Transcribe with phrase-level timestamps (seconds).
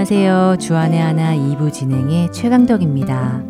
[0.00, 0.56] 안녕하세요.
[0.58, 3.42] 주안의 하나 2부 진행의 최강덕입니다.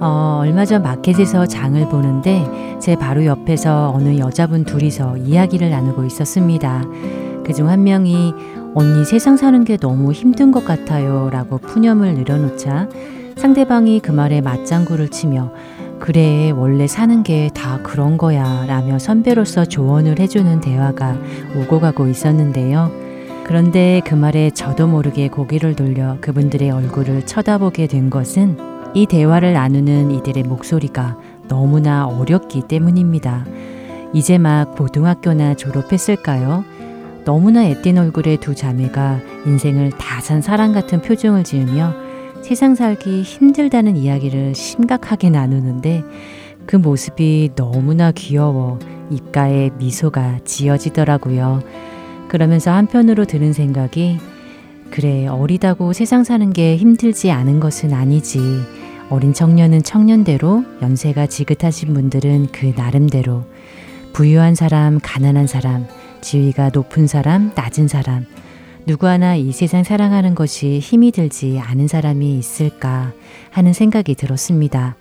[0.00, 2.44] 어, 얼마 전 마켓에서 장을 보는데
[2.80, 6.82] 제 바로 옆에서 어느 여자분 둘이서 이야기를 나누고 있었습니다.
[7.46, 8.34] 그중 한 명이
[8.74, 12.88] 언니 세상 사는 게 너무 힘든 것 같아요 라고 푸념을 늘어놓자
[13.36, 15.52] 상대방이 그 말에 맞장구를 치며
[16.00, 21.16] 그래 원래 사는 게 다 그런 거야 라며 선배로서 조언을 해주는 대화가
[21.56, 23.09] 오고 가고 있었는데요.
[23.50, 28.56] 그런데 그 말에 저도 모르게 고개를 돌려 그분들의 얼굴을 쳐다보게 된 것은
[28.94, 31.18] 이 대화를 나누는 이들의 목소리가
[31.48, 33.44] 너무나 어렵기 때문입니다.
[34.12, 36.64] 이제 막 고등학교나 졸업했을까요?
[37.24, 41.92] 너무나 애띤 얼굴의 두 자매가 인생을 다 산 사람 같은 표정을 지으며
[42.42, 46.04] 세상 살기 힘들다는 이야기를 심각하게 나누는데
[46.66, 48.78] 그 모습이 너무나 귀여워
[49.10, 51.62] 입가에 미소가 지어지더라고요.
[52.30, 54.20] 그러면서 한편으로 드는 생각이
[54.92, 58.38] 그래 어리다고 세상 사는 게 힘들지 않은 것은 아니지.
[59.08, 63.42] 어린 청년은 청년대로 연세가 지긋하신 분들은 그 나름대로
[64.12, 65.88] 부유한 사람, 가난한 사람,
[66.20, 68.24] 지위가 높은 사람, 낮은 사람,
[68.86, 73.12] 누구 하나 이 세상 사랑하는 것이 힘이 들지 않은 사람이 있을까
[73.50, 74.94] 하는 생각이 들었습니다.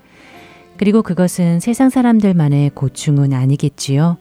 [0.78, 4.18] 그리고 그것은 세상 사람들만의 고충은 아니겠지요.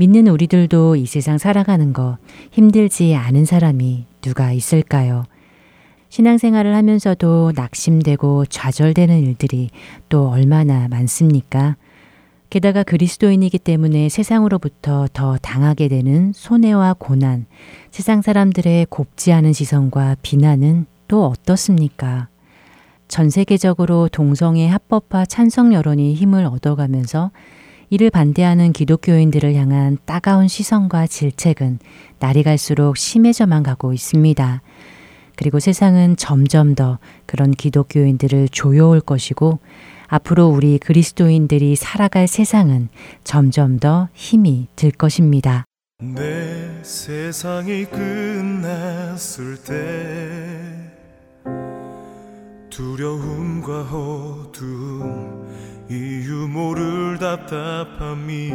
[0.00, 2.16] 믿는 우리들도 이 세상 살아가는 거
[2.52, 5.24] 힘들지 않은 사람이 누가 있을까요?
[6.08, 9.68] 신앙생활을 하면서도 낙심되고 좌절되는 일들이
[10.08, 11.76] 또 얼마나 많습니까?
[12.48, 17.44] 게다가 그리스도인이기 때문에 세상으로부터 더 당하게 되는 손해와 고난,
[17.90, 22.28] 세상 사람들의 곱지 않은 시선과 비난은 또 어떻습니까?
[23.06, 27.32] 전 세계적으로 동성애 합법화 찬성 여론이 힘을 얻어가면서
[27.90, 31.80] 이를 반대하는 기독교인들을 향한 따가운 시선과 질책은
[32.20, 34.62] 날이 갈수록 심해져만 가고 있습니다.
[35.34, 39.58] 그리고 세상은 점점 더 그런 기독교인들을 조여올 것이고
[40.06, 42.88] 앞으로 우리 그리스도인들이 살아갈 세상은
[43.24, 45.64] 점점 더 힘이 들 것입니다.
[46.00, 50.90] 내 세상이 끝났을 때
[52.70, 55.39] 두려움과 어둠
[55.90, 58.52] 이유 모를 답답함이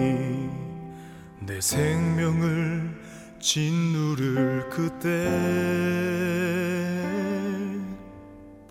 [1.42, 2.98] 내 생명을
[3.42, 5.30] 짓누를 그때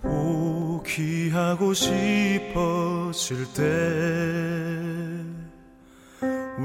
[0.01, 3.63] 포기하고 싶어질 때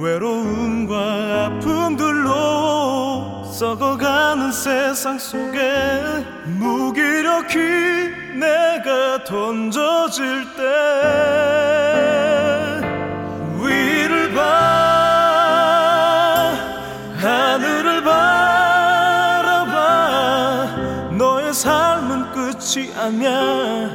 [0.01, 6.23] 외로움과 아픔들로 썩어가는 세상 속에
[6.57, 10.61] 무기력히 내가 던져질 때
[13.61, 14.69] 위를 봐
[17.17, 19.69] 하늘을 바라봐.
[21.17, 23.89] 너의 삶은 끝이 아니야.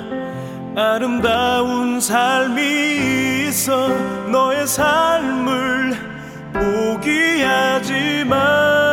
[0.77, 3.89] 아름다운 삶이 있어.
[4.31, 5.95] 너의 삶을
[6.53, 8.84] 포기하지 마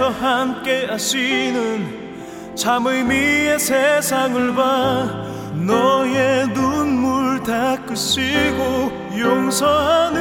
[0.00, 5.28] 주님께서 함께 하시는 참 의미의 세상을 봐.
[5.54, 10.20] 너의 눈물 닦으시고 용서하는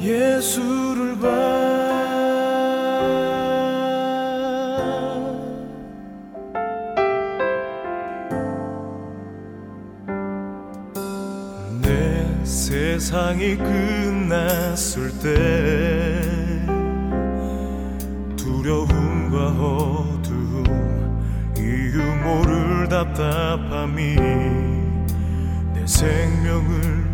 [0.00, 1.26] 예수를 봐.
[11.82, 15.97] 내 세상이 끝났을 때
[22.98, 24.16] 답답함이
[25.72, 27.06] 내 생명을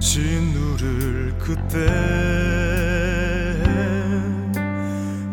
[0.00, 1.86] 짓누를 그때.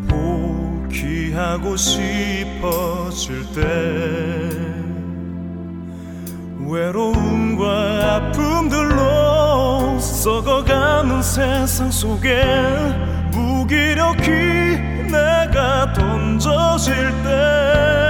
[0.08, 3.62] 포기하고 싶어질 때
[6.68, 12.44] 외로움과 아픔들로 썩어가는 세상 속에
[13.32, 14.22] 무기력히
[15.10, 16.94] 내가 던져질
[17.24, 18.05] 때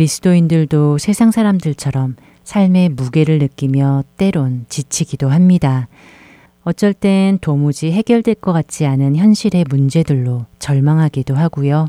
[0.00, 5.88] 그리스도인들도 세상 사람들처럼 삶의 무게를 느끼며 때론 지치기도 합니다.
[6.62, 11.88] 어쩔 땐 도무지 해결될 것 같지 않은 현실의 문제들로 절망하기도 하고요.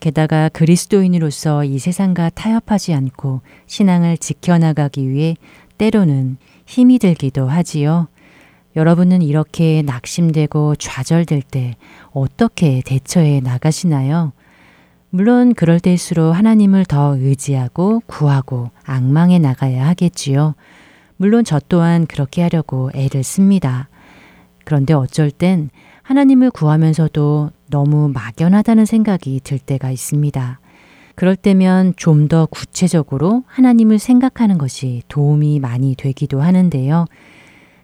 [0.00, 5.36] 게다가 그리스도인으로서 이 세상과 타협하지 않고 신앙을 지켜나가기 위해
[5.76, 8.08] 때로는 힘이 들기도 하지요.
[8.74, 11.76] 여러분은 이렇게 낙심되고 좌절될 때
[12.12, 14.32] 어떻게 대처해 나가시나요?
[15.10, 20.54] 물론 그럴 때일수록 하나님을 더 의지하고 구하고 악망해 나가야 하겠지요.
[21.16, 23.88] 물론 저 또한 그렇게 하려고 애를 씁니다.
[24.64, 25.70] 그런데 어쩔 땐
[26.02, 30.60] 하나님을 구하면서도 너무 막연하다는 생각이 들 때가 있습니다.
[31.16, 37.06] 그럴 때면 좀 더 구체적으로 하나님을 생각하는 것이 도움이 많이 되기도 하는데요.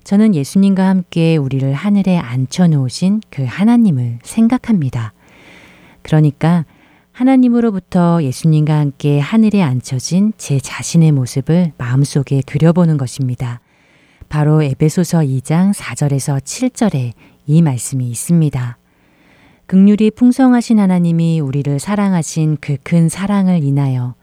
[0.05, 5.13] 저는 예수님과 함께 우리를 하늘에 앉혀 놓으신 그 하나님을 생각합니다.
[6.03, 6.65] 그러니까
[7.17, 13.63] 하나님으로부터 예수님과 함께 하늘에 앉혀진 제 자신의 모습을 마음속에 그려보는 것입니다.
[14.29, 17.13] 바로 에베소서 2장 4절에서 7절에
[17.47, 18.77] 이 말씀이 있습니다.
[19.65, 24.15] 극률이 풍성하신 하나님이 우리를 사랑하신 그 큰 사랑을 인하여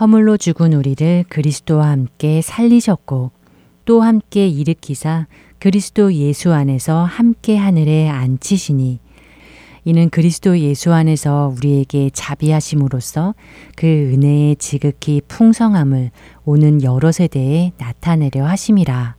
[0.00, 3.30] 허물로 죽은 우리를 그리스도와 함께 살리셨고
[3.84, 5.28] 또 함께 일으키사
[5.60, 8.98] 그리스도 예수 안에서 함께 하늘에 앉히시니
[9.84, 13.34] 이는 그리스도 예수 안에서 우리에게 자비하심으로써
[13.76, 16.10] 그 은혜의 지극히 풍성함을
[16.44, 19.16] 오는 여러 세대에 나타내려 하심이라.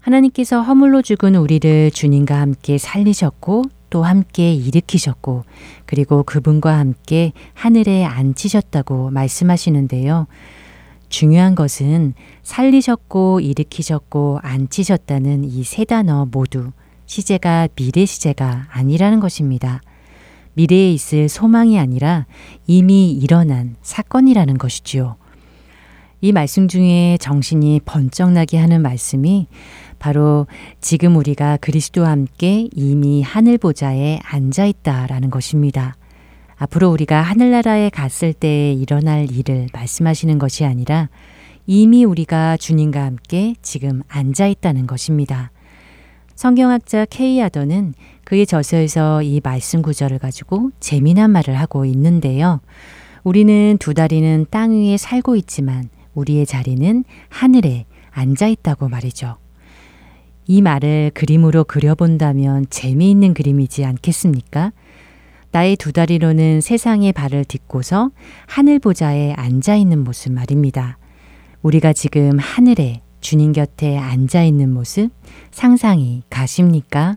[0.00, 5.44] 하나님께서 허물로 죽은 우리를 주님과 함께 살리셨고 또 함께 일으키셨고
[5.86, 10.26] 그리고 그분과 함께 하늘에 앉히셨다고 말씀하시는데요.
[11.08, 12.12] 중요한 것은
[12.42, 16.70] 살리셨고 일으키셨고 앉히셨다는 이 세 단어 모두
[17.08, 19.80] 시제가 미래 시제가 아니라는 것입니다.
[20.52, 22.26] 미래에 있을 소망이 아니라
[22.66, 25.16] 이미 일어난 사건이라는 것이지요.
[26.20, 29.46] 이 말씀 중에 정신이 번쩍 나게 하는 말씀이
[29.98, 30.46] 바로
[30.80, 35.96] 지금 우리가 그리스도와 함께 이미 하늘 보좌에 앉아 있다라는 것입니다.
[36.56, 41.08] 앞으로 우리가 하늘나라에 갔을 때 일어날 일을 말씀하시는 것이 아니라
[41.66, 45.52] 이미 우리가 주님과 함께 지금 앉아 있다는 것입니다.
[46.38, 52.60] 성경학자 케이 아더는 그의 저서에서 이 말씀 구절을 가지고 재미난 말을 하고 있는데요.
[53.24, 59.36] 우리는 두 다리는 땅 위에 살고 있지만 우리의 자리는 하늘에 앉아 있다고 말이죠.
[60.46, 64.70] 이 말을 그림으로 그려본다면 재미있는 그림이지 않겠습니까?
[65.50, 68.12] 나의 두 다리로는 세상의 발을 딛고서
[68.46, 70.98] 하늘 보좌에 앉아 있는 모습 말입니다.
[71.62, 75.10] 우리가 지금 하늘에 주님 곁에 앉아 있는 모습
[75.50, 77.16] 상상이 가십니까?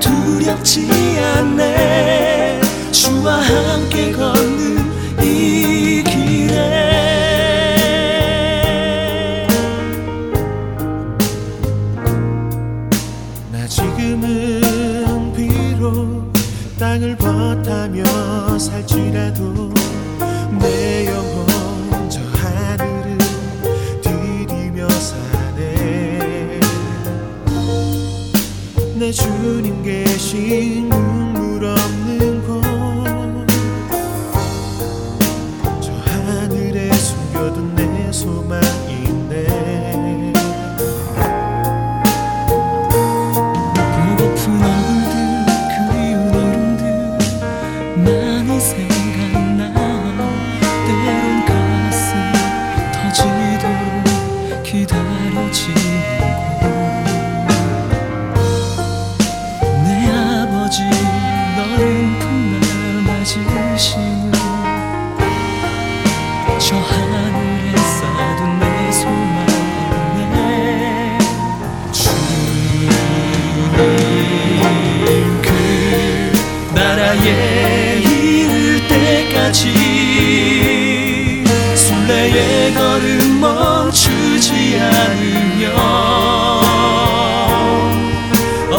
[0.00, 0.88] 두렵지
[1.20, 2.60] 않네.
[2.92, 7.06] 주와 함께 걷는 이 길에.
[13.52, 16.32] 나 지금은 비록
[16.78, 19.72] 땅을 버타며 살지라도
[30.28, 30.97] 心。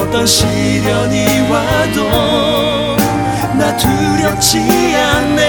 [0.10, 2.98] 어떤 시련이 와도
[3.60, 4.58] 나 두렵지
[4.96, 5.49] 않네.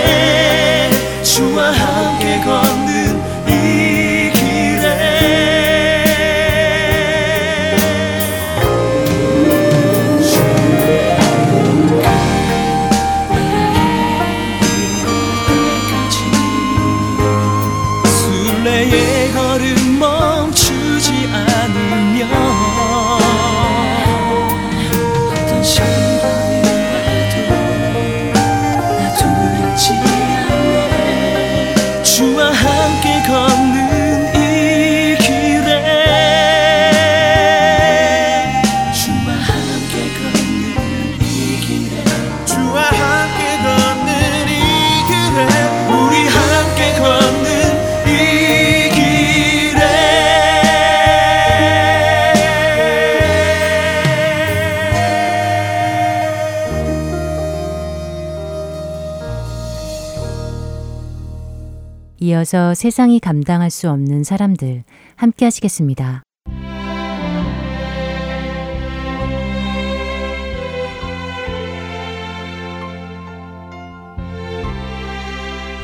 [62.40, 66.22] 어서 세상이 감당할 수 없는 사람들 함께 하시겠습니다.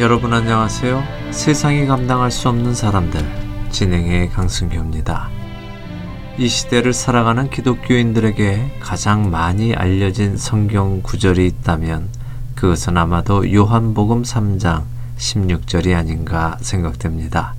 [0.01, 1.05] 여러분 안녕하세요.
[1.31, 3.21] 세상이 감당할 수 없는 사람들
[3.71, 5.29] 진행의 강승규입니다.
[6.39, 12.09] 이 시대를 살아가는 기독교인들에게 가장 많이 알려진 성경 구절이 있다면
[12.55, 17.55] 그것은 아마도 요한복음 3장 16절이 아닌가 생각됩니다.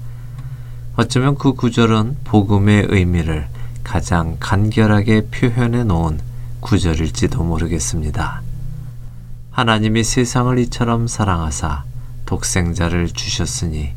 [0.95, 3.47] 어쩌면 그 구절은 복음의 의미를
[3.83, 6.19] 가장 간결하게 표현해 놓은
[6.59, 8.41] 구절일지도 모르겠습니다.
[9.51, 11.83] 하나님이 세상을 이처럼 사랑하사
[12.25, 13.91] 독생자를 주셨으니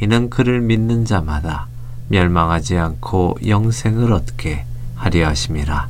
[0.00, 1.66] 이는 그를 믿는 자마다
[2.08, 4.64] 멸망하지 않고 영생을 얻게
[4.96, 5.88] 하려 하심이라.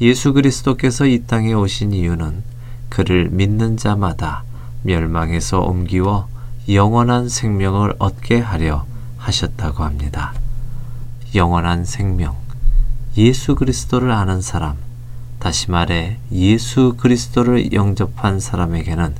[0.00, 2.42] 예수 그리스도께서 이 땅에 오신 이유는
[2.88, 4.42] 그를 믿는 자마다
[4.88, 6.28] 멸망에서 옮기워
[6.70, 8.86] 영원한 생명을 얻게 하려
[9.18, 10.32] 하셨다고 합니다.
[11.34, 12.36] 영원한 생명,
[13.18, 14.76] 예수 그리스도를 아는 사람,
[15.40, 19.14] 다시 말해 예수 그리스도를 영접한 사람에게는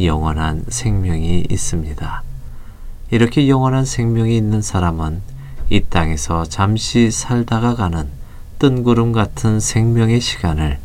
[0.00, 2.22] 영원한 생명이 있습니다.
[3.10, 5.20] 이렇게 영원한 생명이 있는 사람은
[5.70, 8.08] 이 땅에서 잠시 살다가 가는
[8.60, 10.78] 뜬구름 같은 생명의 시간을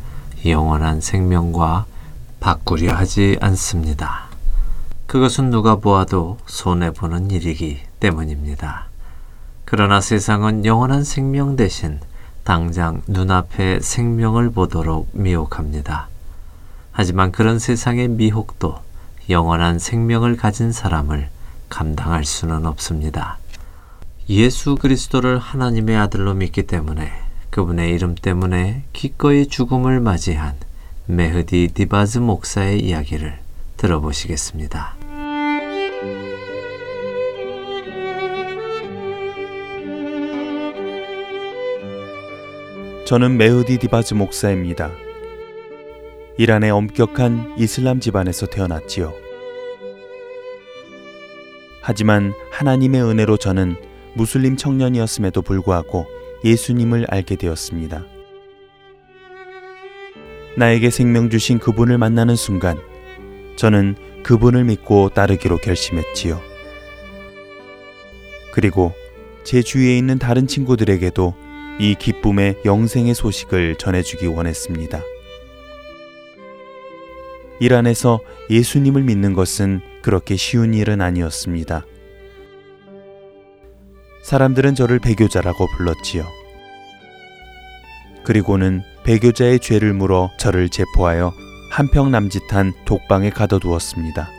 [0.46, 1.86] 영원한 생명과
[2.40, 4.23] 바꾸려 하지 않습니다.
[5.14, 8.88] 그것은 누가 보아도 손해보는 일이기 때문입니다.
[9.64, 12.00] 그러나 세상은 영원한 생명 대신
[12.44, 16.08] 당장 눈앞에 생명을 보도록 미혹합니다.
[16.92, 18.80] 하지만 그런 세상의 미혹도
[19.30, 21.30] 영원한 생명을 가진 사람을
[21.70, 23.38] 감당할 수는 없습니다.
[24.30, 27.12] 예수 그리스도를 하나님의 아들로 믿기 때문에
[27.52, 30.56] 그분의 이름 때문에 기꺼이 죽음을 맞이한
[31.06, 33.38] 메흐디 디바즈 목사의 이야기를
[33.78, 35.03] 들어보시겠습니다.
[43.14, 44.90] 저는 메흐디 디바즈 목사입니다.
[46.40, 49.14] 이란의 엄격한 이슬람 집안에서 태어났지요.
[51.84, 53.76] 하지만 하나님의 은혜로 저는
[54.16, 56.08] 무슬림 청년이었음에도 불구하고
[56.44, 58.04] 예수님을 알게 되었습니다.
[60.58, 62.80] 나에게 생명 주신 그분을 만나는 순간
[63.58, 66.42] 저는 그분을 믿고 따르기로 결심했지요.
[68.54, 68.92] 그리고
[69.44, 75.02] 제 주위에 있는 다른 친구들에게도 이 기쁨의 영생의 소식을 전해주기 원했습니다.
[77.60, 81.86] 일 안에서 예수님을 믿는 것은 그렇게 쉬운 일은 아니었습니다.
[84.24, 86.26] 사람들은 저를 배교자라고 불렀지요.
[88.24, 91.34] 그리고는 배교자의 죄를 물어 저를 체포하여
[91.72, 94.30] 한평 남짓한 독방에 가둬두었습니다.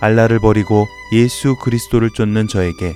[0.00, 2.94] 알라를 버리고 예수 그리스도를 쫓는 저에게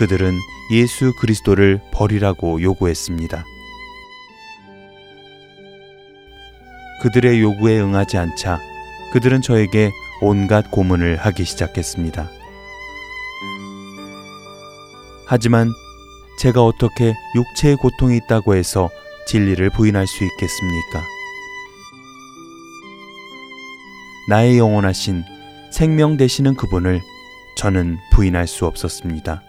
[0.00, 3.44] 그들은 예수 그리스도를 버리라고 요구했습니다.
[7.02, 8.60] 그들의 요구에 응하지 않자
[9.12, 9.90] 그들은 저에게
[10.22, 12.30] 온갖 고문을 하기 시작했습니다.
[15.26, 15.70] 하지만
[16.38, 18.88] 제가 어떻게 육체의 고통이 있다고 해서
[19.26, 21.04] 진리를 부인할 수 있겠습니까?
[24.30, 25.24] 나의 영원하신
[25.70, 27.02] 생명 되시는 그분을
[27.58, 29.42] 저는 부인할 수 없었습니다.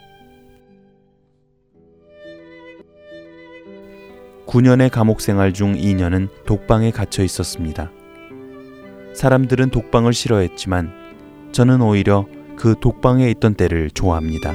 [4.51, 7.89] 9년의 감옥 생활 중 2년은 독방에 갇혀 있었습니다.
[9.13, 10.91] 사람들은 독방을 싫어했지만
[11.53, 14.53] 저는 오히려 그 독방에 있던 때를 좋아합니다.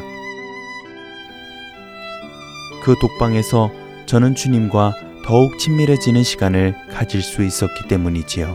[2.85, 3.71] 그 독방에서
[4.05, 4.93] 저는 주님과
[5.25, 8.55] 더욱 친밀해지는 시간을 가질 수 있었기 때문이지요.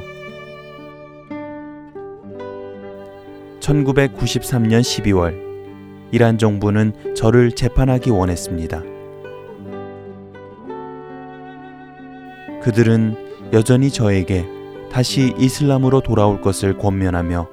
[3.61, 5.41] 1993년 12월,
[6.11, 9.00] 이란 정부는 저를 재판하기 원했습니다.
[12.63, 14.47] 그들은 여전히 저에게
[14.91, 17.47] 다시 이슬람으로 돌아올 것을 권면하며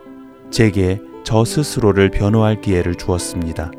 [0.51, 3.71] 제게 저 스스로를 변호할 기회를 주었습니다.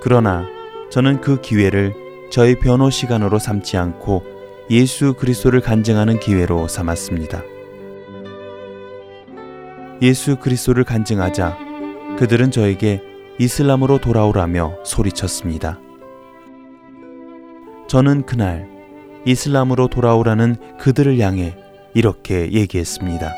[0.00, 0.46] 그러나
[0.90, 1.94] 저는 그 기회를
[2.30, 4.22] 저의 변호 시간으로 삼지 않고
[4.70, 7.42] 예수 그리스도를 간증하는 기회로 삼았습니다.
[10.02, 11.58] 예수 그리스도를 간증하자
[12.18, 13.02] 그들은 저에게
[13.38, 15.78] 이슬람으로 돌아오라며 소리쳤습니다.
[17.86, 18.73] 저는 그날
[19.26, 21.56] 이슬람으로 돌아오라는 그들을 향해
[21.94, 23.32] 이렇게 얘기했습니다.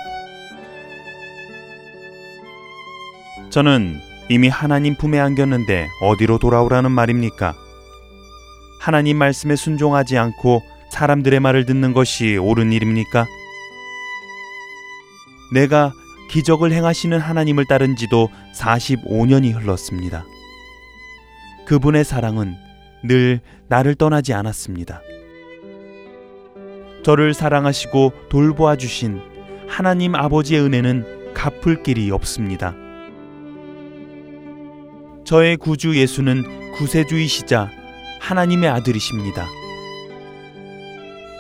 [3.51, 3.97] 저는
[4.29, 7.55] 이미 하나님 품에 안겼는데 어디로 돌아오라는 말입니까?
[8.81, 13.27] 하나님 말씀에 순종하지 않고 사람들의 말을 듣는 것이 옳은 일입니까?
[15.53, 15.93] 내가
[16.31, 20.25] 기적을 행하시는 하나님을 따른 지도 45년이 흘렀습니다.
[21.67, 22.57] 그분의 사랑은
[23.05, 25.01] 늘 나를 떠나지 않았습니다.
[27.07, 29.21] 저를 사랑하시고 돌보아 주신
[29.69, 32.75] 하나님 아버지의 은혜는 갚을 길이 없습니다.
[35.23, 37.71] 저의 구주 예수는 구세주이시자
[38.19, 39.47] 하나님의 아들이십니다.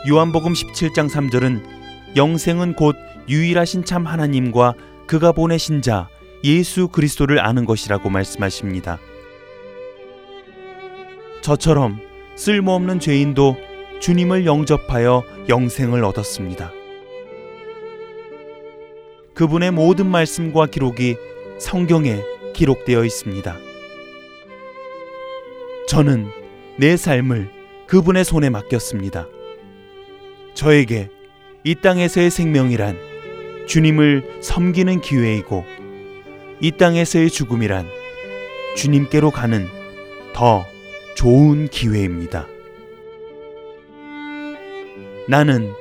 [0.08, 1.64] 요한복음 17장 3절은
[2.14, 2.94] 영생은 곧
[3.28, 4.74] 유일하신 참 하나님과
[5.08, 6.08] 그가 보내신 자
[6.44, 9.00] 예수 그리스도를 아는 것이라고 말씀하십니다.
[11.40, 11.98] 저처럼
[12.36, 13.56] 쓸모없는 죄인도
[13.98, 16.72] 주님을 영접하여 영생을 얻었습니다.
[19.34, 21.16] 그분의 모든 말씀과 기록이
[21.58, 22.22] 성경에
[22.54, 23.56] 기록되어 있습니다.
[25.88, 26.26] 저는
[26.78, 27.50] 내 삶을
[27.86, 29.28] 그분의 손에 맡겼습니다.
[30.54, 31.10] 저에게
[31.64, 32.96] 이 땅에서의 생명이란
[33.66, 35.64] 주님을 섬기는 기회이고
[36.60, 37.86] 이 땅에서의 죽음이란
[38.76, 39.68] 주님께로 가는
[40.32, 40.64] 더
[41.14, 42.46] 좋은 기회입니다.
[45.28, 45.72] 나는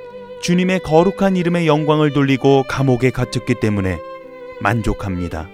[0.42, 3.98] 주님의 거룩한 이름의 영광을 돌리고 감옥에 갇혔기 때문에
[4.60, 5.48] 만족합니다.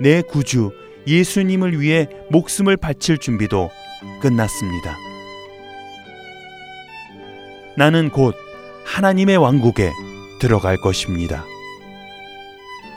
[0.00, 0.72] 내 구주
[1.06, 3.70] 예수님을 위해 목숨을 바칠 준비도
[4.20, 4.96] 끝났습니다.
[7.76, 8.34] 나는 곧
[8.84, 9.90] 하나님의 왕국에
[10.40, 11.44] 들어갈 것입니다.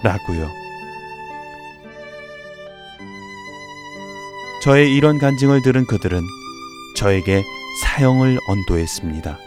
[0.03, 0.49] 라고요.
[4.63, 6.21] 저의 이런 간증을 들은 그들은
[6.95, 7.43] 저에게
[7.81, 9.37] 사형을 언도했습니다.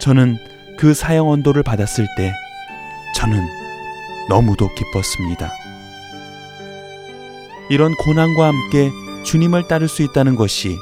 [0.00, 0.36] 저는
[0.78, 2.32] 그 사형 언도를 받았을 때
[3.16, 3.46] 저는
[4.28, 5.52] 너무도 기뻤습니다.
[7.70, 8.90] 이런 고난과 함께
[9.24, 10.76] 주님을 따를 수 있다는 것이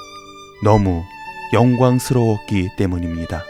[0.65, 1.05] 너무
[1.53, 3.45] 영광스러웠기 때문입니다.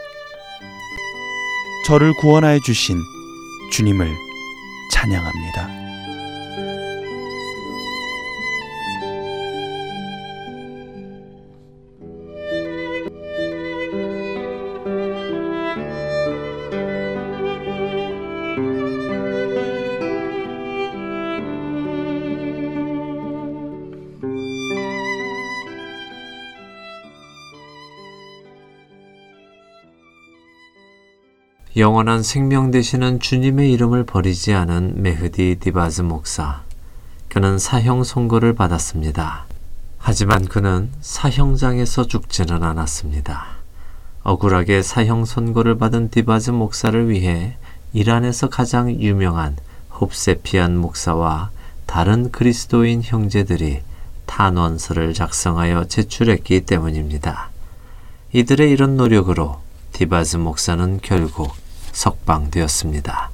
[1.86, 2.96] 저를 구원하여 주신
[3.72, 4.14] 주님을
[4.92, 5.89] 찬양합니다.
[31.80, 36.60] 영원한 생명 되시는 주님의 이름을 버리지 않은 메흐디 디바즈 목사.
[37.30, 39.46] 그는 사형 선고를 받았습니다.
[39.96, 43.46] 하지만 그는 사형장에서 죽지는 않았습니다.
[44.24, 47.56] 억울하게 사형 선고를 받은 디바즈 목사를 위해
[47.94, 49.56] 이란에서 가장 유명한
[49.98, 51.48] 홉세피안 목사와
[51.86, 53.80] 다른 그리스도인 형제들이
[54.26, 57.48] 탄원서를 작성하여 제출했기 때문입니다.
[58.34, 59.60] 이들의 이런 노력으로
[59.92, 61.59] 디바즈 목사는 결국
[61.92, 63.30] 석방되었습니다.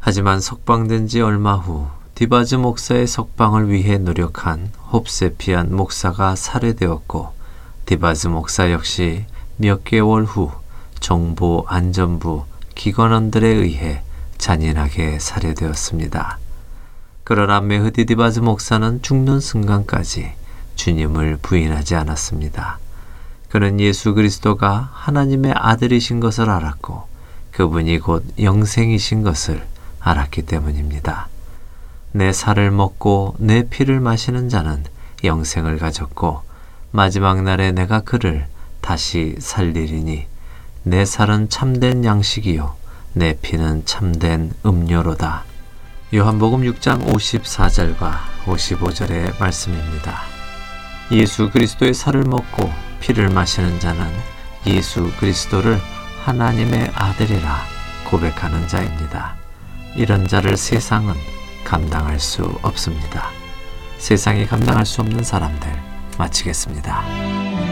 [0.00, 7.32] 하지만 석방된 지 얼마 후 디바즈 목사의 석방을 위해 노력한 홉세피안 목사가 살해되었고
[7.86, 9.24] 디바즈 목사 역시
[9.56, 10.50] 몇 개월 후
[11.00, 14.02] 정보 안전부 기관원들에 의해
[14.38, 16.38] 잔인하게 살해되었습니다.
[17.24, 20.32] 그러나 메흐디 디바즈 목사는 죽는 순간까지
[20.74, 22.78] 주님을 부인하지 않았습니다.
[23.48, 27.11] 그는 예수 그리스도가 하나님의 아들이신 것을 알았고
[27.52, 29.64] 그분이 곧 영생이신 것을
[30.00, 31.28] 알았기 때문입니다.
[32.12, 34.84] 내 살을 먹고 내 피를 마시는 자는
[35.24, 36.42] 영생을 가졌고
[36.90, 38.46] 마지막 날에 내가 그를
[38.80, 40.26] 다시 살리리니
[40.82, 42.74] 내 살은 참된 양식이요
[43.14, 45.44] 내 피는 참된 음료로다.
[46.14, 48.12] 요한복음 6장 54절과
[48.44, 50.22] 55절의 말씀입니다.
[51.12, 54.06] 예수 그리스도의 살을 먹고 피를 마시는 자는
[54.66, 55.78] 예수 그리스도를
[56.24, 57.64] 하나님의 아들이라
[58.08, 59.34] 고백하는 자입니다.
[59.96, 61.14] 이런 자를 세상은
[61.64, 63.28] 감당할 수 없습니다.
[63.98, 65.68] 세상이 감당할 수 없는 사람들
[66.18, 67.71] 마치겠습니다.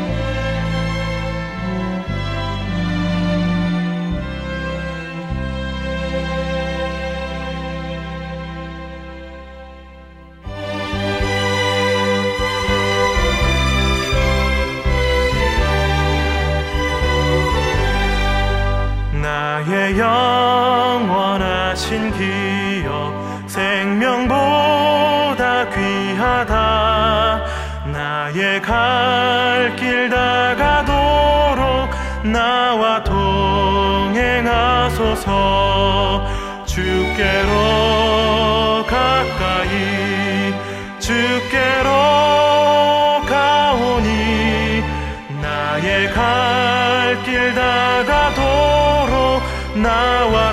[49.83, 50.53] 나와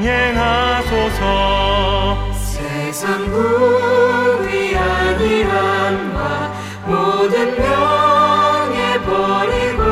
[0.00, 0.32] 동행하소서.
[2.34, 6.52] 세상 무위한 이함과
[6.86, 9.82] 모든 명예 버리고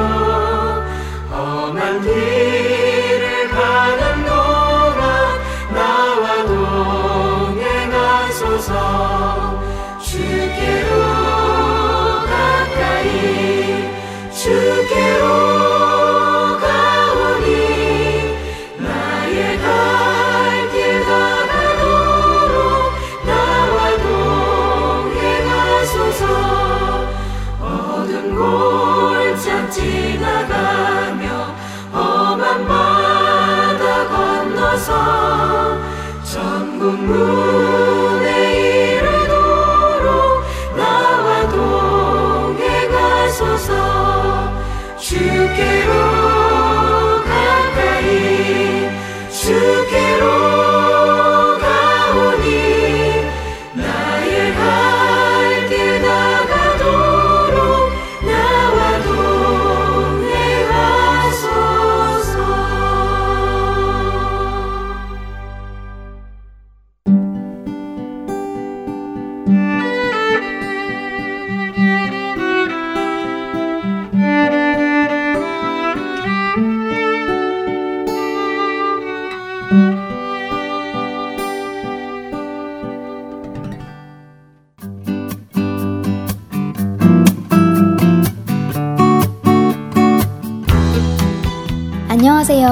[1.32, 5.02] 험한 길을 가는 동안
[5.74, 6.24] 나와
[7.56, 8.70] 동행하소서.
[10.00, 10.90] 주께로
[12.30, 13.90] 가까이
[14.32, 15.51] 주께로
[37.24, 37.71] Oh.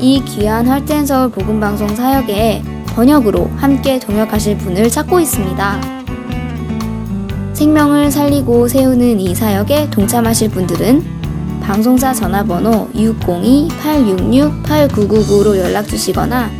[0.00, 2.62] 이 귀한 할텐서울 복음방송 사역에
[2.94, 5.80] 번역으로 함께 동역하실 분을 찾고 있습니다.
[7.52, 11.20] 생명을 살리고 세우는 이 사역에 동참하실 분들은
[11.60, 16.50] 방송사 전화번호 602-866-8999로 연락 주시거나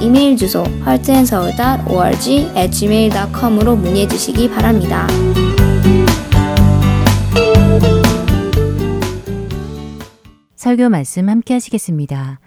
[0.00, 5.08] 이메일 주소 heartandseoul.org gmail.com으로 문의해 주시기 바랍니다.
[10.56, 12.38] 설교 말씀 함께 하시겠습니다.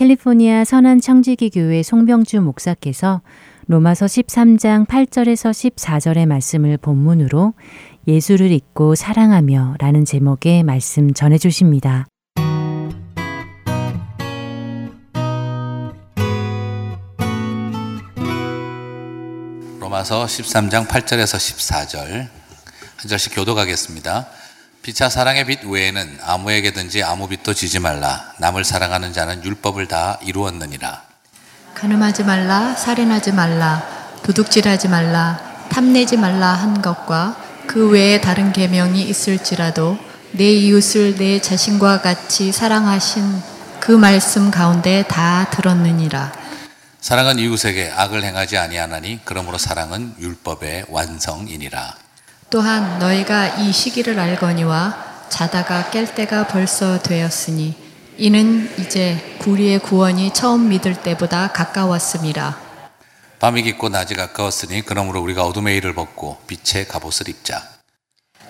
[0.00, 3.20] 캘리포니아 선한 청지기 교회 송병주 목사께서
[3.66, 7.52] 로마서 13장 8절에서 14절의 말씀을 본문으로
[8.08, 12.06] 예수를 잊고 사랑하며 라는 제목의 말씀 전해 주십니다.
[19.80, 22.28] 로마서 13장 8절에서 14절 한
[23.06, 24.39] 절씩 교독하겠습니다.
[24.82, 28.32] 피차 사랑의 빛 외에는 아무에게든지 아무 빛도 지지 말라.
[28.38, 31.02] 남을 사랑하는 자는 율법을 다 이루었느니라.
[31.74, 33.82] 간음하지 말라, 살인하지 말라,
[34.22, 35.38] 도둑질하지 말라,
[35.68, 39.98] 탐내지 말라 한 것과 그 외에 다른 계명이 있을지라도
[40.32, 43.42] 내 이웃을 내 자신과 같이 사랑하신
[43.80, 46.32] 그 말씀 가운데 다 들었느니라.
[47.02, 51.99] 사랑은 이웃에게 악을 행하지 아니하나니 그러므로 사랑은 율법의 완성이니라.
[52.50, 57.76] 또한 너희가 이 시기를 알거니와 자다가 깰 때가 벌써 되었으니
[58.18, 62.58] 이는 이제 우리의 구원이 처음 믿을 때보다 가까웠음이라.
[63.38, 67.62] 밤이 깊고 낮이 가까웠으니 그러므로 우리가 어둠의 일을 벗고 빛의 갑옷을 입자.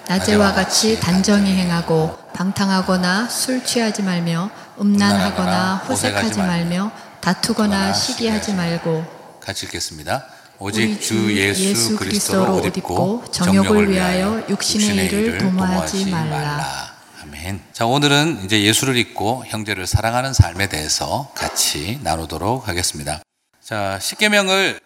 [0.08, 9.04] 낮에와 같이 단정히 행하고 방탕하거나 술 취하지 말며 음란하거나 호색하지 말며 다투거나 시기하지 말고
[9.40, 10.26] 같이 읽겠습니다.
[10.62, 16.94] 오직 주 예수 그리스도로 옷 입고 정욕을 위하여 육신의 일을 도모하지 말라.
[17.22, 17.62] 아멘.
[17.72, 23.22] 자, 오늘은 이제 예수를 잊고 형제를 사랑하는 삶에 대해서 같이 나누도록 하겠습니다.
[23.62, 24.78] 자, 십계명을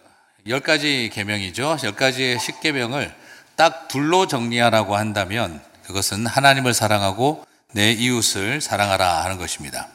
[0.46, 1.78] 열 가지 계명이죠.
[1.82, 3.12] 열 가지의 십계명을
[3.56, 9.88] 딱 둘로 정리하라고 한다면 그것은 하나님을 사랑하고 내 이웃을 사랑하라 하는 것입니다.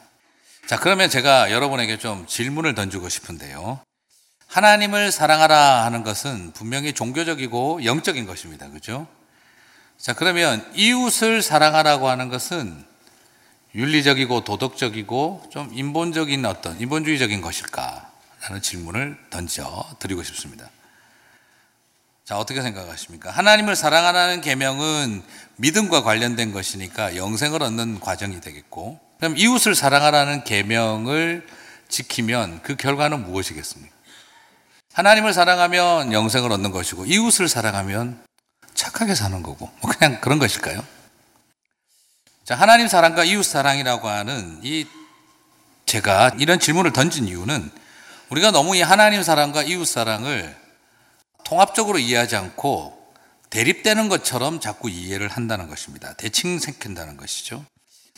[0.66, 3.80] 자, 그러면 제가 여러분에게 좀 질문을 던지고 싶은데요.
[4.50, 8.68] 하나님을 사랑하라 하는 것은 분명히 종교적이고 영적인 것입니다.
[8.68, 9.06] 그죠?
[9.96, 12.84] 자, 그러면 이웃을 사랑하라고 하는 것은
[13.76, 18.10] 윤리적이고 도덕적이고 좀 인본적인 어떤 인본주의적인 것일까?
[18.42, 20.68] 라는 질문을 던져 드리고 싶습니다.
[22.24, 23.30] 자, 어떻게 생각하십니까?
[23.30, 25.22] 하나님을 사랑하라는 계명은
[25.56, 31.46] 믿음과 관련된 것이니까 영생을 얻는 과정이 되겠고, 그럼 이웃을 사랑하라는 계명을
[31.88, 33.99] 지키면 그 결과는 무엇이겠습니까?
[34.92, 38.22] 하나님을 사랑하면 영생을 얻는 것이고 이웃을 사랑하면
[38.74, 40.84] 착하게 사는 거고 뭐 그냥 그런 것일까요?
[42.44, 44.86] 자, 하나님 사랑과 이웃 사랑이라고 하는 이
[45.86, 47.70] 제가 이런 질문을 던진 이유는
[48.30, 50.56] 우리가 너무 이 하나님 사랑과 이웃 사랑을
[51.44, 52.98] 통합적으로 이해하지 않고
[53.50, 56.14] 대립되는 것처럼 자꾸 이해를 한다는 것입니다.
[56.14, 57.64] 대칭시킨다는 것이죠.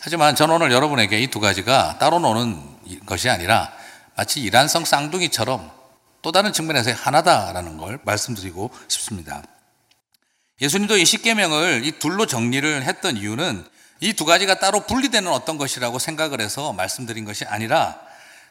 [0.01, 3.73] 하지만 저는 오늘 여러분에게 이 두 가지가 따로 노는 것이 아니라
[4.17, 5.71] 마치 이란성 쌍둥이처럼
[6.23, 9.43] 또 다른 측면에서 하나다라는 걸 말씀드리고 싶습니다.
[10.61, 13.67] 예수님도 이 십계명을 이 둘로 정리를 했던 이유는
[14.03, 18.01] 이 두 가지가 따로 분리되는 어떤 것이라고 생각을 해서 말씀드린 것이 아니라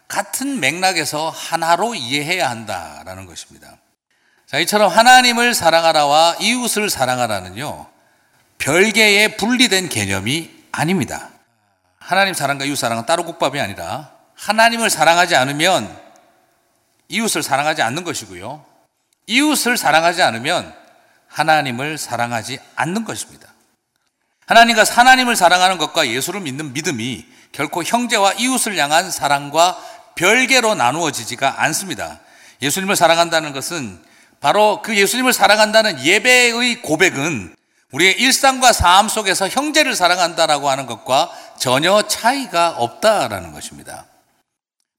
[0.07, 3.77] 같은 맥락에서 하나로 이해해야 한다라는 것입니다.
[4.47, 7.85] 자, 이처럼 하나님을 사랑하라와 이웃을 사랑하라는요,
[8.57, 11.29] 별개의 분리된 개념이 아닙니다.
[11.99, 16.00] 하나님 사랑과 이웃 사랑은 따로 국밥이 아니라 하나님을 사랑하지 않으면
[17.11, 18.65] 이웃을 사랑하지 않는 것이고요.
[19.27, 20.73] 이웃을 사랑하지 않으면
[21.27, 23.47] 하나님을 사랑하지 않는 것입니다.
[24.45, 29.77] 하나님과 하나님을 사랑하는 것과 예수를 믿는 믿음이 결코 형제와 이웃을 향한 사랑과
[30.15, 32.19] 별개로 나누어지지가 않습니다.
[32.61, 34.01] 예수님을 사랑한다는 것은
[34.39, 37.55] 바로 그 예수님을 사랑한다는 예배의 고백은
[37.91, 44.05] 우리의 일상과 삶 속에서 형제를 사랑한다라고 하는 것과 전혀 차이가 없다라는 것입니다.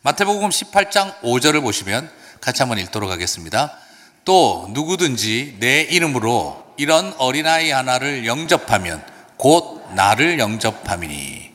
[0.04, 2.10] 마태복음 18장 5절을 보시면
[2.40, 3.78] 같이 한번 읽도록 하겠습니다.
[4.24, 9.00] 또 누구든지 내 이름으로 이런 어린아이 하나를 영접하면
[9.36, 11.52] 곧 나를 영접함이니.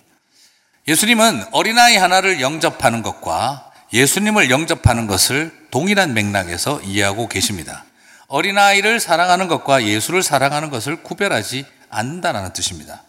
[0.87, 7.83] 예수님은 어린아이 하나를 영접하는 것과 예수님을 영접하는 것을 동일한 맥락에서 이해하고 계십니다.
[8.27, 13.03] 어린아이를 사랑하는 것과 예수를 사랑하는 것을 구별하지 않는다는 뜻입니다.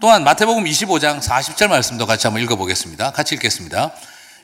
[0.00, 3.12] 또한 마태복음 25장 40절 말씀도 같이 한번 읽어보겠습니다.
[3.12, 3.92] 같이 읽겠습니다.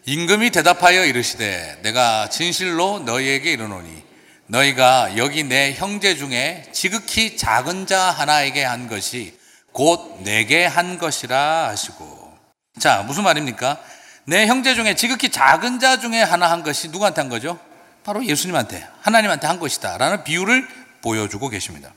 [0.08, 4.04] 임금이 대답하여 이르시되 내가 진실로 너희에게 이르노니
[4.46, 9.36] 너희가 여기 내 형제 중에 지극히 작은 자 하나에게 한 것이
[9.72, 12.38] 곧 내게 한 것이라 하시고
[12.78, 13.80] 자 무슨 말입니까?
[14.26, 17.58] 내 형제 중에 지극히 작은 자 중에 하나 한 것이 누구한테 한 거죠?
[18.04, 20.68] 바로 예수님한테 하나님한테 한 것이다 라는 비유를
[21.02, 21.92] 보여주고 계십니다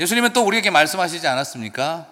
[0.00, 2.11] 예수님은 또 우리에게 말씀하시지 않았습니까?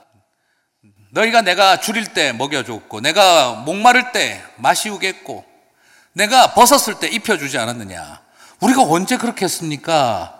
[1.10, 5.44] 너희가 내가 줄일 때 먹여줬고 내가 목마를 때 마시우겠고
[6.12, 8.20] 내가 벗었을 때 입혀주지 않았느냐
[8.60, 10.36] 우리가 언제 그렇게 했습니까?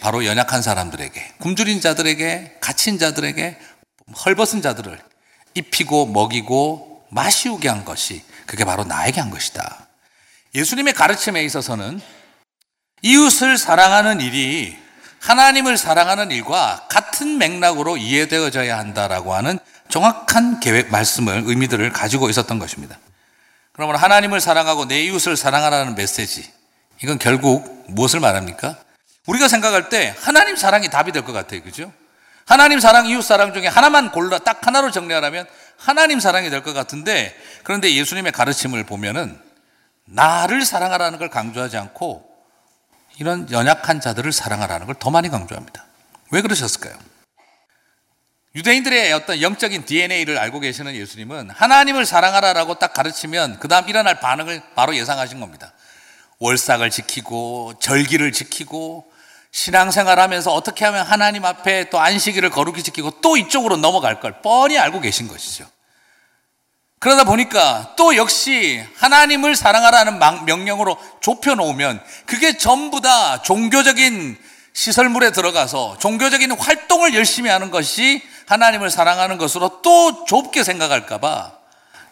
[0.00, 3.56] 바로 연약한 사람들에게, 굶주린 자들에게, 갇힌 자들에게,
[4.24, 4.98] 헐벗은 자들을
[5.54, 9.86] 입히고 먹이고 마시우게 한 것이 그게 바로 나에게 한 것이다.
[10.54, 12.00] 예수님의 가르침에 있어서는
[13.02, 14.76] 이웃을 사랑하는 일이
[15.22, 19.58] 하나님을 사랑하는 일과 같은 맥락으로 이해되어져야 한다라고 하는
[19.88, 22.98] 정확한 계획, 말씀을, 의미들을 가지고 있었던 것입니다.
[23.72, 26.50] 그러면 하나님을 사랑하고 내 이웃을 사랑하라는 메시지,
[27.02, 28.76] 이건 결국 무엇을 말합니까?
[29.26, 31.62] 우리가 생각할 때 하나님 사랑이 답이 될 것 같아요.
[31.62, 31.92] 그죠?
[32.44, 35.46] 하나님 사랑, 이웃 사랑 중에 하나만 골라 딱 하나로 정리하라면
[35.78, 39.38] 하나님 사랑이 될 것 같은데 그런데 예수님의 가르침을 보면은
[40.06, 42.31] 나를 사랑하라는 걸 강조하지 않고
[43.18, 45.84] 이런 연약한 자들을 사랑하라는 걸 더 많이 강조합니다.
[46.30, 46.96] 왜 그러셨을까요?
[48.54, 54.62] 유대인들의 어떤 영적인 DNA를 알고 계시는 예수님은 하나님을 사랑하라라고 딱 가르치면 그 다음 일어날 반응을
[54.74, 55.72] 바로 예상하신 겁니다.
[56.38, 59.10] 월삭을 지키고 절기를 지키고
[59.52, 64.78] 신앙생활 하면서 어떻게 하면 하나님 앞에 또 안식일을 거룩히 지키고 또 이쪽으로 넘어갈 걸 뻔히
[64.78, 65.66] 알고 계신 것이죠.
[67.02, 74.38] 그러다 보니까 또 역시 하나님을 사랑하라는 명령으로 좁혀놓으면 그게 전부 다 종교적인
[74.72, 81.50] 시설물에 들어가서 종교적인 활동을 열심히 하는 것이 하나님을 사랑하는 것으로 또 좁게 생각할까봐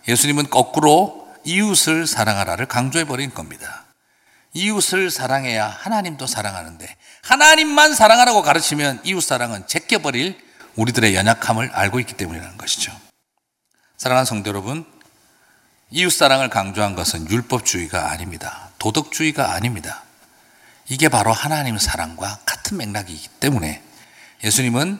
[0.08, 3.84] 예수님은 거꾸로 이웃을 사랑하라를 강조해버린 겁니다.
[4.54, 10.36] 이웃을 사랑해야 하나님도 사랑하는데 하나님만 사랑하라고 가르치면 이웃 사랑은 제껴버릴
[10.74, 12.90] 우리들의 연약함을 알고 있기 때문이라는 것이죠.
[14.00, 14.86] 사랑하는 성도 여러분,
[15.90, 18.70] 이웃 사랑을 강조한 것은 율법주의가 아닙니다.
[18.78, 20.04] 도덕주의가 아닙니다.
[20.88, 23.82] 이게 바로 하나님 사랑과 같은 맥락이기 때문에
[24.42, 24.98] 예수님은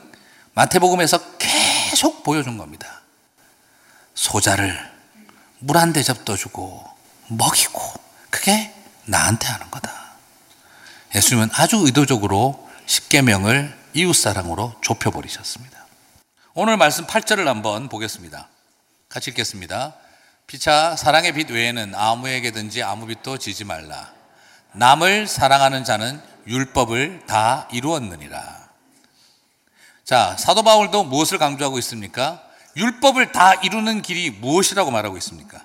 [0.53, 3.01] 마태복음에서 계속 보여준 겁니다.
[4.13, 4.77] 소자를
[5.57, 6.87] 물 한 대접 떠주고
[7.29, 7.81] 먹이고
[8.29, 8.71] 그게
[9.05, 9.91] 나한테 하는 거다.
[11.15, 15.87] 예수님은 아주 의도적으로 십계명을 이웃사랑으로 좁혀버리셨습니다.
[16.53, 18.47] 오늘 말씀 8절을 한번 보겠습니다.
[19.11, 19.93] 같이 읽겠습니다.
[20.47, 24.11] 피차 사랑의 빛 외에는 아무에게든지 아무 빛도 지지 말라.
[24.73, 28.69] 남을 사랑하는 자는 율법을 다 이루었느니라.
[30.03, 32.41] 자, 사도 바울도 무엇을 강조하고 있습니까?
[32.75, 35.61] 율법을 다 이루는 길이 무엇이라고 말하고 있습니까?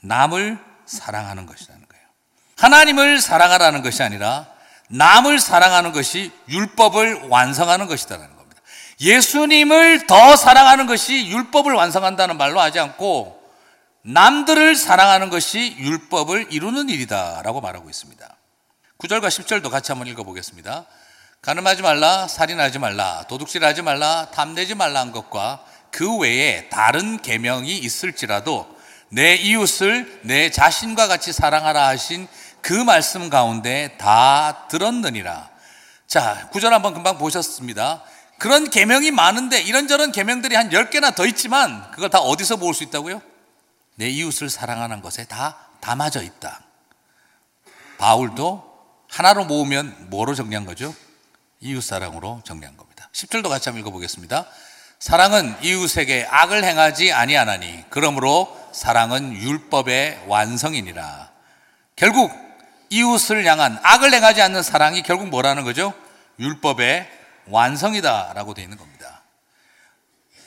[0.00, 1.82] 남을 사랑하는 것이라는
[2.62, 4.46] 하나님을 사랑하라는 것이 아니라
[4.88, 8.31] 남을 사랑하는 것이 율법을 완성하는 겁니다.
[9.02, 13.42] 예수님을 더 사랑하는 것이 율법을 완성한다는 말로 하지 않고
[14.02, 18.36] 남들을 사랑하는 것이 율법을 이루는 일이다 라고 말하고 있습니다.
[18.98, 20.86] 9절과 10절도 같이 한번 읽어보겠습니다.
[21.40, 28.68] 가늠하지 말라, 살인하지 말라, 도둑질하지 말라, 탐내지 말라 한 것과 그 외에 다른 계명이 있을지라도
[29.08, 32.28] 내 이웃을 내 자신과 같이 사랑하라 하신
[32.60, 35.50] 그 말씀 가운데 다 들었느니라.
[36.06, 38.04] 자, 구절 한번 금방 보셨습니다.
[38.42, 43.22] 그런 계명이 많은데 이런저런 계명들이 한 10개나 더 있지만 그걸 다 어디서 모을 수 있다고요?
[43.94, 46.60] 내 이웃을 사랑하는 것에 다 담아져 있다.
[47.98, 48.68] 바울도
[49.08, 50.92] 하나로 모으면 뭐로 정리한 거죠?
[51.60, 53.08] 이웃 사랑으로 정리한 겁니다.
[53.12, 54.44] 10절도 같이 한번 읽어 보겠습니다.
[54.98, 61.30] 사랑은 이웃에게 악을 행하지 아니하나니 그러므로 사랑은 율법의 완성이니라.
[61.94, 62.32] 결국
[62.90, 65.94] 이웃을 향한 악을 행하지 않는 사랑이 결국 뭐라는 거죠?
[66.40, 67.21] 율법의
[67.52, 69.22] 완성이다라고 되어 있는 겁니다.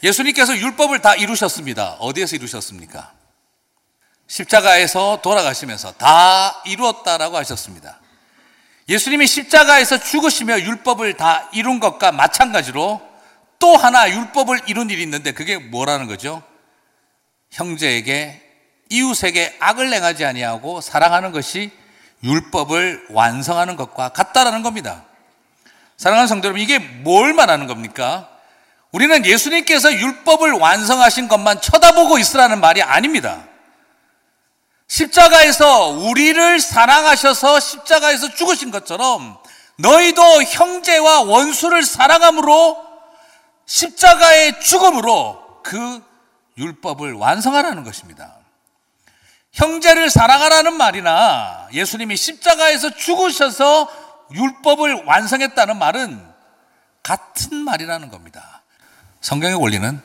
[0.03, 1.93] 예수님께서 율법을 다 이루셨습니다.
[1.99, 3.13] 어디에서 이루셨습니까?
[4.27, 7.99] 십자가에서 돌아가시면서 다 이루었다라고 하셨습니다.
[8.89, 13.01] 예수님이 십자가에서 죽으시며 율법을 다 이룬 것과 마찬가지로
[13.57, 16.43] 또 하나 율법을 이룬 일이 있는데 그게 뭐라는 거죠?
[17.51, 18.41] 형제에게
[18.89, 21.71] 이웃에게 악을 행하지 아니하고 사랑하는 것이
[22.23, 25.05] 율법을 완성하는 것과 같다라는 겁니다.
[25.97, 28.29] 사랑하는 성도 여러분, 이게 뭘 말하는 겁니까?
[28.91, 33.43] 우리는 예수님께서 율법을 완성하신 것만 쳐다보고 있으라는 말이 아닙니다.
[34.87, 39.37] 십자가에서 우리를 사랑하셔서 십자가에서 죽으신 것처럼
[39.77, 42.85] 너희도 형제와 원수를 사랑함으로
[43.65, 46.01] 십자가의 죽음으로 그
[46.57, 48.35] 율법을 완성하라는 것입니다.
[49.51, 56.33] 형제를 사랑하라는 말이나 예수님이 십자가에서 죽으셔서 율법을 완성했다는 말은
[57.03, 58.61] 같은 말이라는 겁니다.
[59.21, 60.01] 성경의 원리는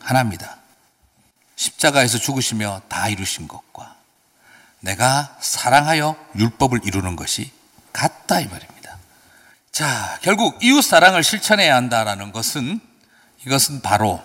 [0.00, 0.56] 하나입니다.
[1.56, 3.96] 십자가에서 죽으시며 다 이루신 것과
[4.80, 7.50] 내가 사랑하여 율법을 이루는 것이
[7.92, 8.96] 같다 이 말입니다.
[9.72, 12.80] 자, 결국 이웃 사랑을 실천해야 한다라는 것은
[13.44, 14.22] 이것은 바로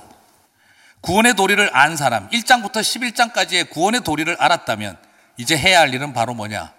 [1.02, 4.98] 구원의 도리를 안 사람, 1장부터 11장까지의 구원의 도리를 알았다면
[5.38, 6.72] 이제 해야 할 일은 바로 뭐냐?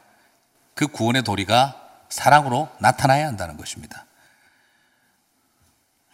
[0.75, 1.82] 그 구원의 도리가
[2.13, 4.05] 사랑으로 나타나야 한다는 것입니다.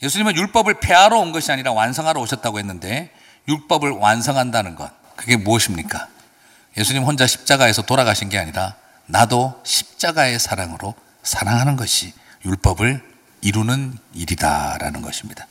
[0.00, 3.12] 예수님은 율법을 폐하러 온 것이 아니라 완성하러 오셨다고 했는데
[3.48, 6.06] 율법을 완성한다는 것, 그게 무엇입니까?
[6.76, 8.76] 예수님 혼자 십자가에서 돌아가신 게 아니라
[9.06, 10.94] 나도 십자가의 사랑으로
[11.24, 13.02] 사랑하는 것이 율법을
[13.40, 15.48] 이루는 일이다라는 것입니다.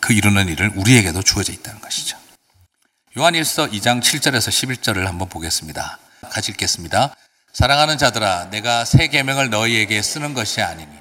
[0.00, 2.18] 그 이루는 일을 우리에게도 주어져 있다는 것이죠.
[3.16, 5.98] 요한일서 2장 7절에서 11절을 한번 보겠습니다.
[6.22, 7.14] 같이 읽겠습니다.
[7.58, 10.92] 사랑하는 자들아 내가 새 계명을 너희에게 쓰는 것이 아니니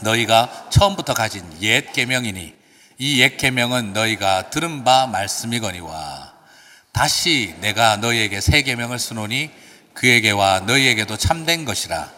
[0.00, 2.54] 너희가 처음부터 가진 옛 계명이니
[2.96, 6.32] 이 옛 계명은 너희가 들은 바 말씀이거니와
[6.92, 9.50] 다시 내가 너희에게 새 계명을 쓰노니
[9.92, 12.08] 그에게와 너희에게도 참된 것이라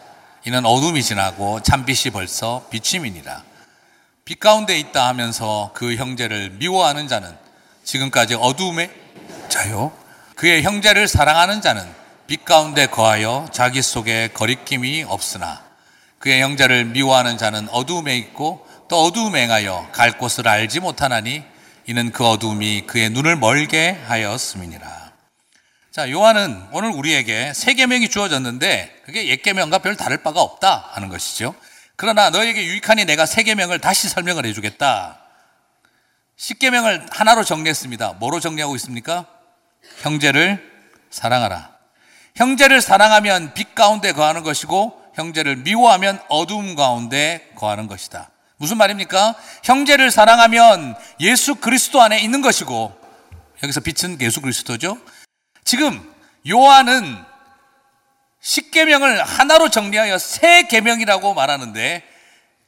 [0.44, 3.42] 이는 어둠이 지나고 참빛이 벌써 비침이니라
[4.24, 7.36] 빛 가운데 있다 하면서 그 형제를 미워하는 자는
[7.82, 8.92] 지금까지 어두움에
[9.48, 9.90] 자요.
[10.36, 15.64] 그의 형제를 사랑하는 자는 빛 가운데 거하여 자기 속에 거리낌이 없으나
[16.18, 21.44] 그의 형제를 미워하는 자는 어두움에 있고 또 어두움에 행하여 갈 곳을 알지 못하나니
[21.86, 25.12] 이는 그 어두움이 그의 눈을 멀게 하였음이니라.
[25.92, 31.08] 자, 요한은 오늘 우리에게 세 계명이 주어졌는데 그게 옛 계명과 별 다를 바가 없다 하는
[31.08, 31.54] 것이죠.
[31.94, 35.20] 그러나 너에게 유익하니 내가 세 계명을 다시 설명을 해 주겠다.
[36.36, 38.14] 십계명을 하나로 정리했습니다.
[38.14, 39.26] 뭐로 정리하고 있습니까?
[40.02, 40.70] 형제를
[41.10, 41.75] 사랑하라.
[42.36, 48.30] 형제를 사랑하면 빛 가운데 거하는 것이고 형제를 미워하면 어두움 가운데 거하는 것이다.
[48.58, 49.34] 무슨 말입니까?
[49.64, 52.94] 형제를 사랑하면 예수 그리스도 안에 있는 것이고
[53.62, 54.98] 여기서 빛은 예수 그리스도죠.
[55.64, 56.14] 지금
[56.48, 57.16] 요한은
[58.40, 62.02] 십계명을 하나로 정리하여 세 계명이라고 말하는데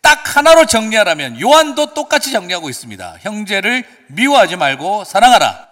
[0.01, 3.19] 딱 하나로 정리하라면 요한도 똑같이 정리하고 있습니다.
[3.21, 5.68] 형제를 미워하지 말고 사랑하라.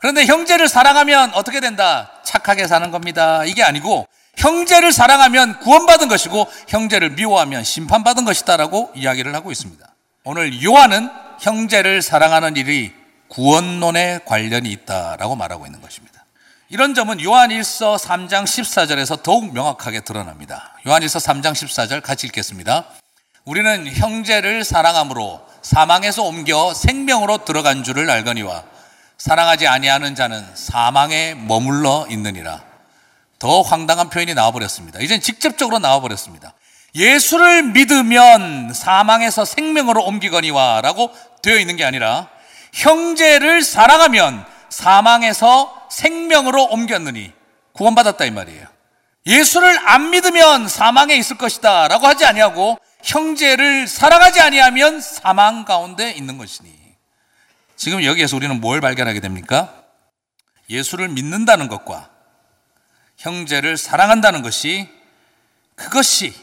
[0.00, 2.10] 그런데 형제를 사랑하면 어떻게 된다?
[2.24, 3.44] 착하게 사는 겁니다.
[3.44, 9.86] 이게 아니고 형제를 사랑하면 구원받은 것이고 형제를 미워하면 심판받은 것이다라고 이야기를 하고 있습니다.
[10.24, 12.92] 오늘 요한은 형제를 사랑하는 일이
[13.28, 16.24] 구원론에 관련이 있다라고 말하고 있는 것입니다.
[16.70, 20.74] 이런 점은 요한일서 3장 14절에서 더욱 명확하게 드러납니다.
[20.86, 22.86] 요한일서 3장 14절 같이 읽겠습니다.
[23.44, 28.64] 우리는 형제를 사랑함으로 사망에서 옮겨 생명으로 들어간 줄을 알거니와
[29.20, 32.62] 사랑하지 아니하는 자는 사망에 머물러 있느니라.
[33.38, 34.98] 더 황당한 표현이 나와버렸습니다.
[35.00, 36.54] 이젠 직접적으로 나와버렸습니다.
[36.94, 41.10] 예수를 믿으면 사망에서 생명으로 옮기거니와 라고
[41.42, 42.28] 되어 있는 게 아니라
[42.72, 47.30] 형제를 사랑하면 사망에서 생명으로 옮겼느니
[47.74, 48.66] 구원받았다 이 말이에요.
[49.26, 56.38] 예수를 안 믿으면 사망에 있을 것이다 라고 하지 아니하고 형제를 사랑하지 아니하면 사망 가운데 있는
[56.38, 56.79] 것이니
[57.80, 59.74] 지금 여기에서 우리는 뭘 발견하게 됩니까?
[60.68, 62.10] 예수를 믿는다는 것과
[63.16, 64.86] 형제를 사랑한다는 것이
[65.76, 66.34] 그것이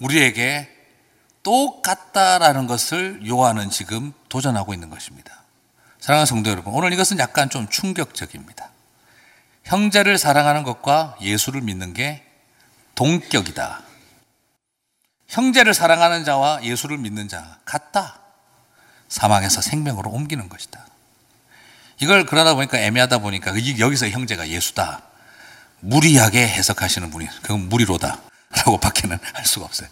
[0.00, 0.66] 우리에게
[1.42, 5.42] 똑같다라는 것을 요한은 지금 도전하고 있는 것입니다.
[6.00, 8.70] 사랑하는 성도 여러분, 오늘 이것은 약간 좀 충격적입니다.
[9.64, 12.24] 형제를 사랑하는 것과 예수를 믿는 게
[12.94, 13.82] 동격이다.
[15.26, 18.27] 형제를 사랑하는 자와 예수를 믿는 자 같다.
[19.08, 20.86] 사망에서 생명으로 옮기는 것이다.
[22.00, 25.02] 이걸 그러다 보니까 애매하다 보니까 여기서 형제가 예수다.
[25.80, 29.88] 무리하게 해석하시는 분이 그건 무리로다 라고 밖에는 할 수가 없어요.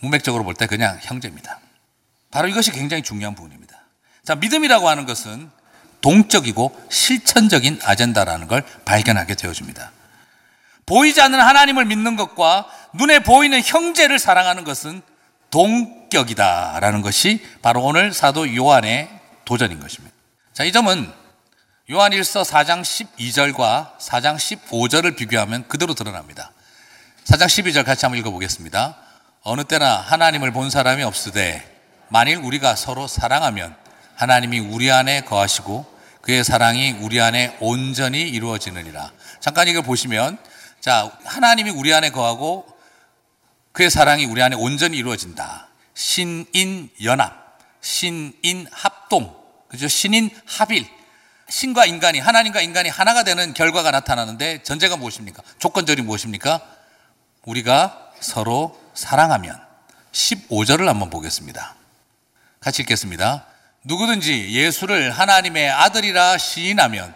[0.00, 1.60] 문맥적으로 볼 때 그냥 형제입니다.
[2.30, 3.74] 바로 이것이 굉장히 중요한 부분입니다.
[4.24, 5.50] 자, 믿음이라고 하는 것은
[6.00, 9.92] 동적이고 실천적인 아젠다라는 걸 발견하게 되어줍니다.
[10.86, 15.02] 보이지 않는 하나님을 믿는 것과 눈에 보이는 형제를 사랑하는 것은
[15.54, 19.08] 동격이다라는 것이 바로 오늘 사도 요한의
[19.44, 20.12] 도전인 것입니다.
[20.52, 21.08] 자, 이 점은
[21.92, 26.50] 요한 1서 4장 12절과 4장 15절을 비교하면 그대로 드러납니다.
[27.24, 28.96] 4장 12절 같이 한번 읽어보겠습니다.
[29.44, 31.62] 어느 때나 하나님을 본 사람이 없으되
[32.08, 33.76] 만일 우리가 서로 사랑하면
[34.16, 35.86] 하나님이 우리 안에 거하시고
[36.22, 39.12] 그의 사랑이 우리 안에 온전히 이루어지느니라.
[39.38, 40.36] 잠깐 이걸 보시면
[40.80, 42.73] 자, 하나님이 우리 안에 거하고
[43.74, 45.66] 그의 사랑이 우리 안에 온전히 이루어진다.
[45.94, 49.36] 신인 연합, 신인 합동,
[49.68, 49.88] 그죠?
[49.88, 50.86] 신인 합일.
[51.48, 55.42] 신과 인간이, 하나님과 인간이 하나가 되는 결과가 나타나는데 전제가 무엇입니까?
[55.58, 56.60] 조건절이 무엇입니까?
[57.44, 59.60] 우리가 서로 사랑하면
[60.12, 61.74] 15절을 한번 보겠습니다.
[62.60, 63.44] 같이 읽겠습니다.
[63.82, 67.12] 누구든지 예수를 하나님의 아들이라 시인하면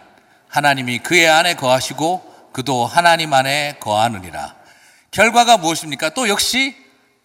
[0.49, 4.58] 하나님이 그의 안에 거하시고 그도 하나님 안에 거하느니라.
[5.11, 6.09] 결과가 무엇입니까?
[6.09, 6.75] 또 역시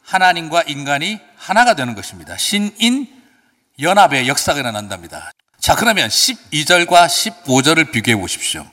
[0.03, 2.37] 하나님과 인간이 하나가 되는 것입니다.
[2.37, 3.09] 신인
[3.81, 5.33] 연합의 역사가 일어난답니다.
[5.59, 8.67] 자, 그러면 12절과 15절을 비교해 보십시오.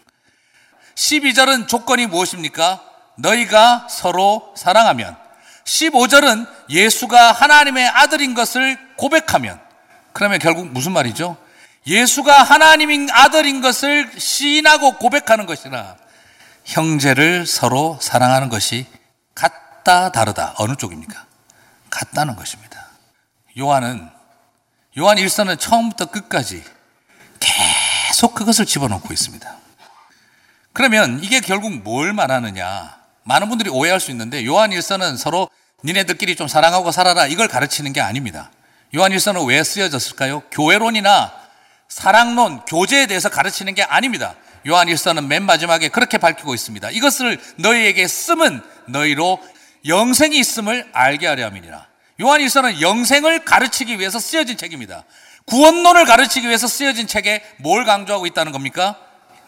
[0.95, 2.83] 12절은 조건이 무엇입니까?
[3.17, 5.15] 너희가 서로 사랑하면
[5.65, 9.59] 15절은 예수가 하나님의 아들인 것을 고백하면
[10.13, 11.37] 그러면 결국 무슨 말이죠?
[11.87, 15.95] 예수가 하나님인 아들인 것을 시인하고 고백하는 것이나
[16.65, 18.85] 형제를 서로 사랑하는 것이
[19.41, 21.25] 같다 다르다 어느 쪽입니까?
[21.89, 22.87] 같다는 것입니다.
[23.57, 24.07] 요한은
[24.97, 26.63] 요한 일서는 처음부터 끝까지
[27.39, 29.57] 계속 그것을 집어넣고 있습니다.
[30.73, 32.97] 그러면 이게 결국 뭘 말하느냐?
[33.23, 35.49] 많은 분들이 오해할 수 있는데 요한 일서는 서로
[35.83, 38.51] 니네들끼리 좀 사랑하고 살아라 이걸 가르치는 게 아닙니다.
[38.95, 40.41] 요한 일서는 왜 쓰여졌을까요?
[40.51, 41.33] 교회론이나
[41.87, 44.35] 사랑론, 교제에 대해서 가르치는 게 아닙니다.
[44.67, 46.91] 요한 일서는 맨 마지막에 그렇게 밝히고 있습니다.
[46.91, 49.39] 이것을 너희에게 쓰면 너희로
[49.87, 51.87] 영생이 있음을 알게 하려 함이니라.
[52.21, 55.03] 요한 일서는 영생을 가르치기 위해서 쓰여진 책입니다.
[55.45, 58.97] 구원론을 가르치기 위해서 쓰여진 책에 뭘 강조하고 있다는 겁니까?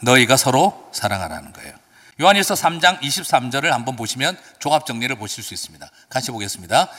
[0.01, 1.73] 너희가 서로 사랑하라는 거예요.
[2.21, 5.89] 요한일서 3장 23절을 한번 보시면 종합 정리를 보실 수 있습니다.
[6.09, 6.89] 같이 보겠습니다.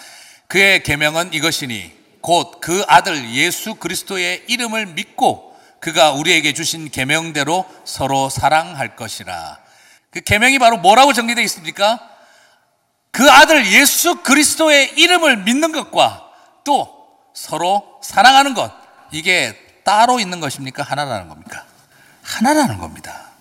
[0.48, 5.53] 그의 계명은 이것이니 곧 그 아들 예수 그리스도의 이름을 믿고
[5.84, 9.58] 그가 우리에게 주신 계명대로 서로 사랑할 것이라.
[10.08, 12.00] 그 계명이 바로 뭐라고 정리되어 있습니까?
[13.10, 16.26] 그 아들 예수 그리스도의 이름을 믿는 것과
[16.64, 16.88] 또
[17.34, 18.72] 서로 사랑하는 것
[19.12, 19.54] 이게
[19.84, 20.82] 따로 있는 것입니까?
[20.82, 21.66] 하나라는 겁니까?
[22.22, 23.32] 하나라는 겁니다.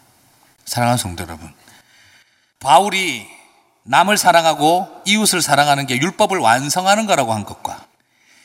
[0.66, 1.50] 사랑하는 성도 여러분.
[2.60, 3.26] 바울이
[3.84, 7.86] 남을 사랑하고 이웃을 사랑하는 게 율법을 완성하는 거라고 한 것과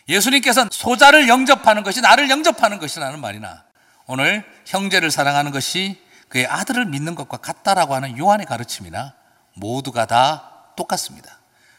[0.08, 3.66] 예수님께서는 소자를 영접하는 것이 나를 영접하는 것이라는 말이나
[4.08, 9.14] 오늘 형제를 사랑하는 것이 그의 아들을 믿는 것과 같다라고 하는 요한의 가르침이나
[9.54, 11.38] 모두가 다 똑같습니다.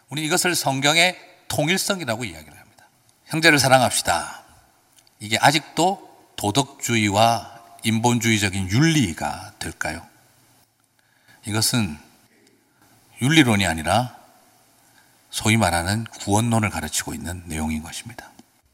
[0.09, 1.17] 우리 이것을 성경의
[1.47, 2.86] 통일성이라고 이야기를 합니다.
[3.25, 4.43] 형제를 사랑합시다.
[5.19, 10.05] 이게 아직도 도덕주의와 인본주의적인 윤리가 될까요?
[11.45, 11.97] 이것은
[13.21, 14.15] 윤리론이 아니라
[15.32, 18.30] 소위 말하는 구원론을 가르치고 있는 내용인 것입니다.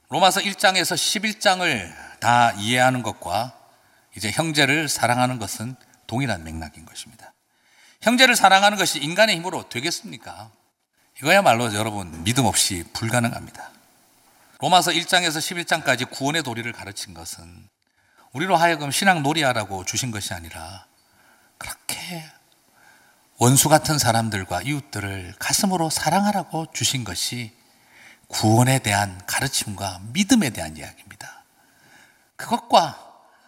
[0.10, 3.54] 로마서 1장에서 11장을 다 이해하는 것과
[4.18, 5.76] 이제 형제를 사랑하는 것은
[6.08, 7.34] 동일한 맥락인 것입니다.
[8.02, 10.50] 형제를 사랑하는 것이 인간의 힘으로 되겠습니까?
[11.20, 13.70] 이거야말로 여러분 믿음 없이 불가능합니다.
[14.60, 17.70] 로마서 1장에서 11장까지 구원의 도리를 가르친 것은
[18.34, 20.88] 우리로 하여금 신앙 놀이하라고 주신 것이 아니라
[21.60, 22.26] 그렇게
[23.38, 27.54] 원수 같은 사람들과 이웃들을 가슴으로 사랑하라고 주신 것이
[28.30, 31.15] 구원에 대한 가르침과 믿음에 대한 이야기입니다.
[32.36, 33.00] 그것과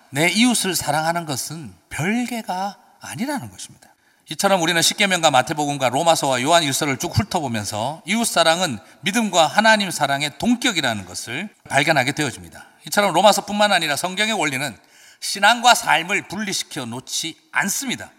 [0.09, 3.87] 내 이웃을 사랑하는 것은 별개가 아니라는 것입니다.
[4.29, 11.05] 이처럼 우리는 십계명과 마태복음과 로마서와 요한 일서를 쭉 훑어보면서 이웃 사랑은 믿음과 하나님 사랑의 동격이라는
[11.05, 12.65] 것을 발견하게 되어집니다.
[12.87, 14.77] 이처럼 로마서뿐만 아니라 성경의 원리는
[15.21, 18.11] 신앙과 삶을 분리시켜 놓지 않습니다.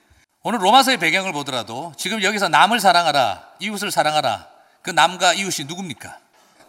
[0.43, 4.49] 오늘 로마서의 배경을 보더라도 지금 여기서 남을 사랑하라, 이웃을 사랑하라.
[4.83, 6.19] 그 남과 이웃이 누굽니까?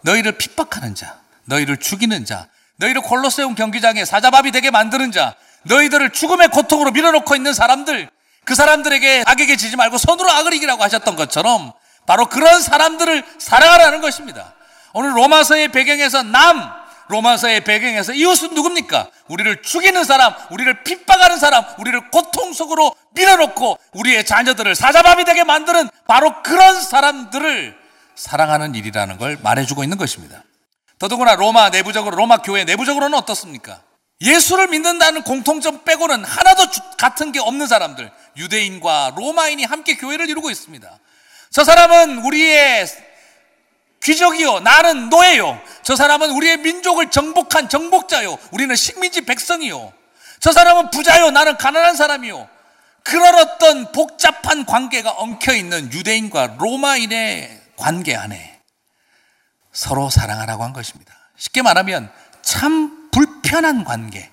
[0.02, 2.48] 너희를 핍박하는 자, 너희를 죽이는 자,
[2.80, 8.08] 너희를 콜로세움 경기장에 사자밥이 되게 만드는 자, 너희들을 죽음의 고통으로 밀어놓고 있는 사람들,
[8.44, 11.72] 그 사람들에게 악에게 지지 말고 손으로 악을 이기라고 하셨던 것처럼
[12.06, 14.54] 바로 그런 사람들을 사랑하라는 것입니다.
[14.94, 16.72] 오늘 로마서의 배경에서 남,
[17.08, 19.08] 로마서의 배경에서 이웃은 누굽니까?
[19.28, 25.90] 우리를 죽이는 사람, 우리를 핍박하는 사람, 우리를 고통 속으로 밀어놓고 우리의 자녀들을 사자밤이 되게 만드는
[26.06, 27.78] 바로 그런 사람들을
[28.14, 30.42] 사랑하는 일이라는 걸 말해주고 있는 것입니다.
[31.00, 33.82] 더더구나 로마 내부적으로, 로마 교회 내부적으로는 어떻습니까?
[34.20, 36.66] 예수를 믿는다는 공통점 빼고는 하나도
[36.98, 40.98] 같은 게 없는 사람들, 유대인과 로마인이 함께 교회를 이루고 있습니다.
[41.50, 42.86] 저 사람은 우리의
[44.02, 44.60] 귀족이요.
[44.60, 45.58] 나는 노예요.
[45.82, 48.38] 저 사람은 우리의 민족을 정복한 정복자요.
[48.50, 49.92] 우리는 식민지 백성이요.
[50.38, 51.30] 저 사람은 부자요.
[51.30, 52.46] 나는 가난한 사람이요.
[53.02, 58.49] 그런 어떤 복잡한 관계가 엉켜 있는 유대인과 로마인의 관계 안에
[59.72, 61.14] 서로 사랑하라고 한 것입니다.
[61.36, 62.10] 쉽게 말하면
[62.42, 64.30] 참 불편한 관계,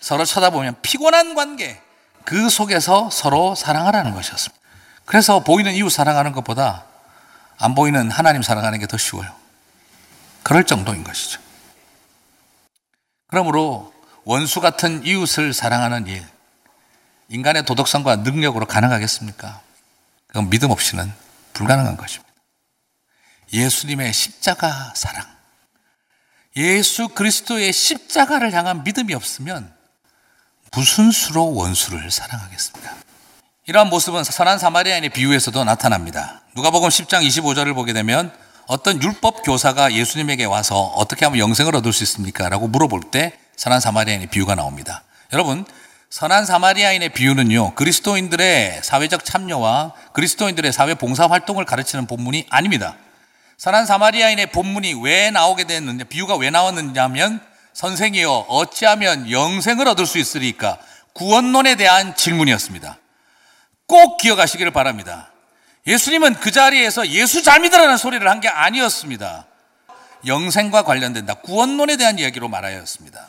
[0.00, 1.80] 서로 쳐다보면 피곤한 관계,
[2.24, 4.58] 그 속에서 서로 사랑하라는 것이었습니다.
[5.04, 6.84] 그래서 보이는 이웃 사랑하는 것보다
[7.58, 9.30] 안 보이는 하나님 사랑하는 게 더 쉬워요.
[10.42, 11.40] 그럴 정도인 것이죠.
[13.28, 13.92] 그러므로
[14.24, 16.24] 원수 같은 이웃을 사랑하는 일,
[17.28, 19.60] 인간의 도덕성과 능력으로 가능하겠습니까?
[20.28, 21.12] 그건 믿음 없이는
[21.54, 22.27] 불가능한 것입니다.
[23.52, 25.24] 예수님의 십자가 사랑,
[26.56, 29.72] 예수 그리스도의 십자가를 향한 믿음이 없으면
[30.72, 32.96] 무슨 수로 원수를 사랑하겠습니까?
[33.66, 36.42] 이러한 모습은 선한 사마리아인의 비유에서도 나타납니다.
[36.56, 38.32] 누가복음 10장 25절을 보게 되면
[38.66, 42.48] 어떤 율법 교사가 예수님에게 와서 어떻게 하면 영생을 얻을 수 있습니까?
[42.48, 45.04] 라고 물어볼 때 선한 사마리아인의 비유가 나옵니다.
[45.32, 45.64] 여러분,
[46.10, 52.96] 선한 사마리아인의 비유는요, 그리스도인들의 사회적 참여와 그리스도인들의 사회 봉사 활동을 가르치는 본문이 아닙니다.
[53.58, 57.40] 선한 사마리아인의 본문이 왜 나오게 됐느냐, 비유가 왜 나왔느냐면,
[57.72, 60.78] 선생이여, 어찌하면 영생을 얻을 수 있으리까?
[61.12, 62.98] 구원론에 대한 질문이었습니다.
[63.88, 65.32] 꼭 기억하시기를 바랍니다.
[65.88, 69.46] 예수님은 그 자리에서 예수 자미들라는 소리를 한 게 아니었습니다.
[70.26, 71.34] 영생과 관련된다.
[71.34, 73.26] 구원론에 대한 이야기로 말하였습니다.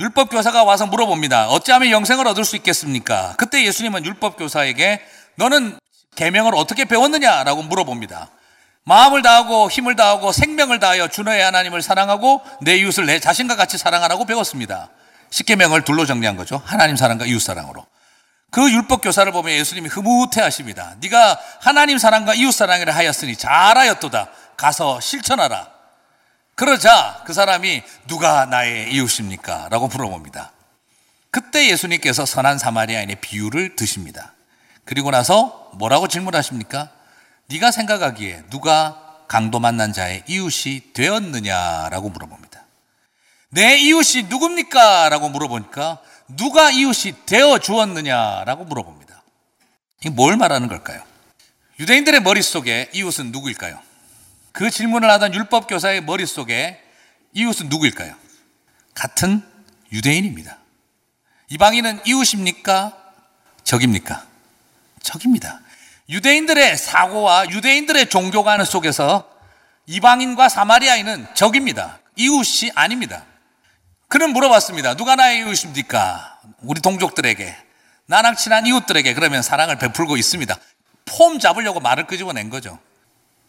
[0.00, 1.48] 율법 교사가 와서 물어봅니다.
[1.48, 3.34] 어찌하면 영생을 얻을 수 있겠습니까?
[3.38, 5.00] 그때 예수님은 율법 교사에게
[5.36, 5.78] 너는
[6.16, 8.28] 계명을 어떻게 배웠느냐라고 물어봅니다.
[8.88, 13.76] 마음을 다하고 힘을 다하고 생명을 다하여 주 너의 하나님을 사랑하고 내 이웃을 내 자신과 같이
[13.76, 14.88] 사랑하라고 배웠습니다.
[15.28, 16.62] 십계명을 둘로 정리한 거죠.
[16.64, 17.84] 하나님 사랑과 이웃 사랑으로.
[18.50, 20.94] 그 율법 교사를 보면 예수님이 흐뭇해 하십니다.
[21.00, 24.30] 네가 하나님 사랑과 이웃 사랑을 하였으니 잘하였도다.
[24.56, 25.68] 가서 실천하라.
[26.54, 29.68] 그러자 그 사람이 누가 나의 이웃입니까?
[29.68, 30.52] 라고 물어봅니다.
[31.30, 34.32] 그때 예수님께서 선한 사마리아인의 비유를 드십니다.
[34.86, 36.88] 그리고 나서 뭐라고 질문하십니까?
[37.48, 42.64] 네가 생각하기에 누가 강도 만난 자의 이웃이 되었느냐라고 물어봅니다.
[43.50, 45.08] 내 이웃이 누굽니까?
[45.08, 49.22] 라고 물어보니까 누가 이웃이 되어 주었느냐라고 물어봅니다.
[50.00, 51.02] 이게 뭘 말하는 걸까요?
[51.80, 53.80] 유대인들의 머릿속에 이웃은 누구일까요?
[54.52, 56.82] 그 질문을 하던 율법교사의 머릿속에
[57.32, 58.14] 이웃은 누구일까요?
[58.94, 59.42] 같은
[59.92, 60.58] 유대인입니다.
[61.50, 62.94] 이방인은 이웃입니까?
[63.64, 64.26] 적입니까?
[65.02, 65.60] 적입니다.
[66.08, 69.28] 유대인들의 사고와 유대인들의 종교관 속에서
[69.86, 71.98] 이방인과 사마리아인은 적입니다.
[72.16, 73.24] 이웃이 아닙니다.
[74.08, 74.94] 그는 물어봤습니다.
[74.94, 76.40] 누가 나의 이웃입니까?
[76.60, 77.56] 우리 동족들에게.
[78.06, 80.56] 나랑 친한 이웃들에게 그러면 사랑을 베풀고 있습니다.
[81.04, 82.78] 폼 잡으려고 말을 끄집어낸 거죠.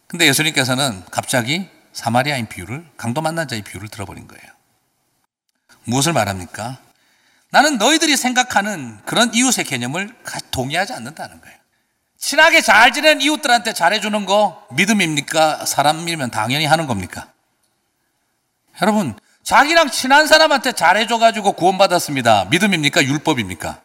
[0.08, 4.44] 근데 예수님께서는 갑자기 사마리아인 비유를, 강도 만난 자의 비유를 들어버린 거예요.
[5.86, 6.78] 무엇을 말합니까?
[7.52, 10.14] 나는 너희들이 생각하는 그런 이웃의 개념을
[10.52, 11.59] 동의하지 않는다는 거예요.
[12.20, 15.66] 친하게 잘 지내는 이웃들한테 잘해주는 거 믿음입니까?
[15.66, 17.32] 사람이면 당연히 하는 겁니까?
[18.82, 22.46] 여러분, 자기랑 친한 사람한테 잘해줘가지고 구원받았습니다.
[22.52, 23.04] 믿음입니까?
[23.04, 23.82] 율법입니까?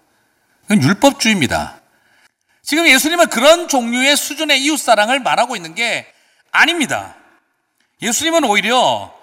[0.62, 1.80] 그건 율법주의입니다.
[2.62, 6.12] 지금 예수님은 그런 종류의 수준의 이웃사랑을 말하고 있는 게
[6.51, 7.14] 아닙니다.
[8.03, 9.14] 예수님은 오히려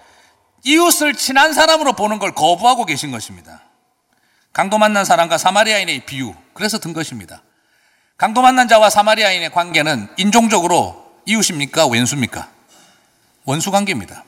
[0.63, 3.61] 이웃을 친한 사람으로 보는 걸 거부하고 계신 것입니다.
[4.53, 7.41] 강도 만난 사람과 사마리아인의 비유, 그래서 든 것입니다.
[8.21, 11.87] 강도 만난 자와 사마리아인의 관계는 인종적으로 이웃입니까?
[11.87, 12.49] 왼수입니까?
[13.45, 14.23] 원수 관계입니다.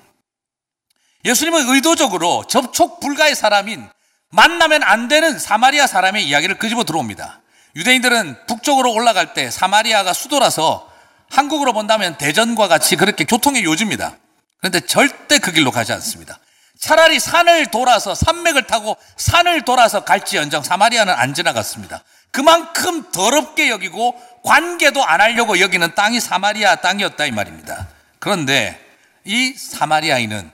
[1.26, 3.88] 예수님은 의도적으로 접촉 불가의 사람인
[4.32, 7.42] 만나면 안 되는 사마리아 사람의 이야기를 끄집어 들어옵니다.
[7.76, 10.92] 유대인들은 북쪽으로 올라갈 때 사마리아가 수도라서
[11.30, 14.18] 한국으로 본다면 대전과 같이 그렇게 교통의 요지입니다.
[14.58, 16.40] 그런데 절대 그 길로 가지 않습니다.
[16.80, 22.04] 차라리 산을 돌아서 산맥을 타고 산을 돌아서 갈지연정 사마리아는 안 지나갔습니다.
[22.34, 27.88] 그만큼 더럽게 여기고 관계도 안 하려고 여기는 땅이 사마리아 땅이었다 이 말입니다.
[28.18, 28.84] 그런데
[29.24, 30.52] 이 사마리아인은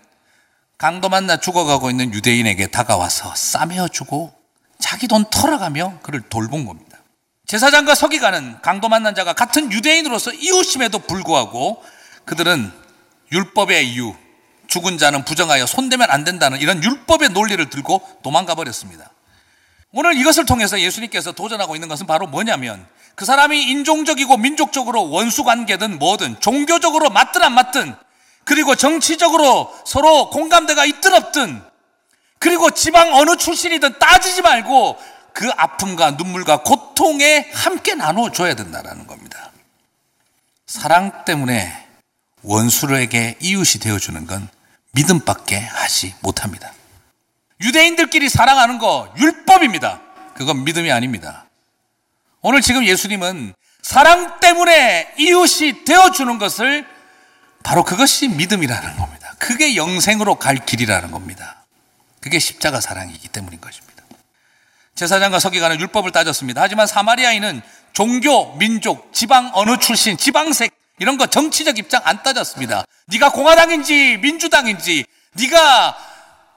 [0.77, 4.33] 강도 만나 죽어가고 있는 유대인에게 다가와서 싸매어주고
[4.77, 6.97] 자기 돈 털어가며 그를 돌본 겁니다.
[7.47, 11.81] 제사장과 서기관은 강도 만난 자가 같은 유대인으로서 이웃임에도 불구하고
[12.25, 12.71] 그들은
[13.31, 14.13] 율법의 이유,
[14.67, 19.11] 죽은 자는 부정하여 손대면 안 된다는 이런 율법의 논리를 들고 도망가 버렸습니다.
[19.91, 22.85] 오늘 이것을 통해서 예수님께서 도전하고 있는 것은 바로 뭐냐면
[23.15, 27.95] 그 사람이 인종적이고 민족적으로 원수 관계든 뭐든 종교적으로 맞든 안 맞든
[28.43, 31.61] 그리고 정치적으로 서로 공감대가 있든 없든
[32.37, 34.97] 그리고 지방 어느 출신이든 따지지 말고
[35.33, 39.51] 그 아픔과 눈물과 고통에 함께 나눠줘야 된다는 겁니다.
[40.65, 41.87] 사랑 때문에
[42.43, 44.47] 원수에게 이웃이 되어주는 건
[44.91, 46.71] 믿음밖에 하지 못합니다.
[47.61, 50.01] 유대인들끼리 사랑하는 거 율법입니다.
[50.33, 51.45] 그건 믿음이 아닙니다.
[52.41, 56.85] 오늘 지금 예수님은 사랑 때문에 이웃이 되어주는 것을
[57.63, 59.33] 바로 그것이 믿음이라는 겁니다.
[59.39, 61.65] 그게 영생으로 갈 길이라는 겁니다.
[62.21, 64.03] 그게 십자가 사랑이기 때문인 것입니다.
[64.95, 66.61] 제사장과 서기관은 율법을 따졌습니다.
[66.61, 67.61] 하지만 사마리아인은
[67.93, 72.83] 종교, 민족, 지방 어느 출신, 지방색 이런 거 정치적 입장 안 따졌습니다.
[73.07, 75.97] 네가 공화당인지 민주당인지 네가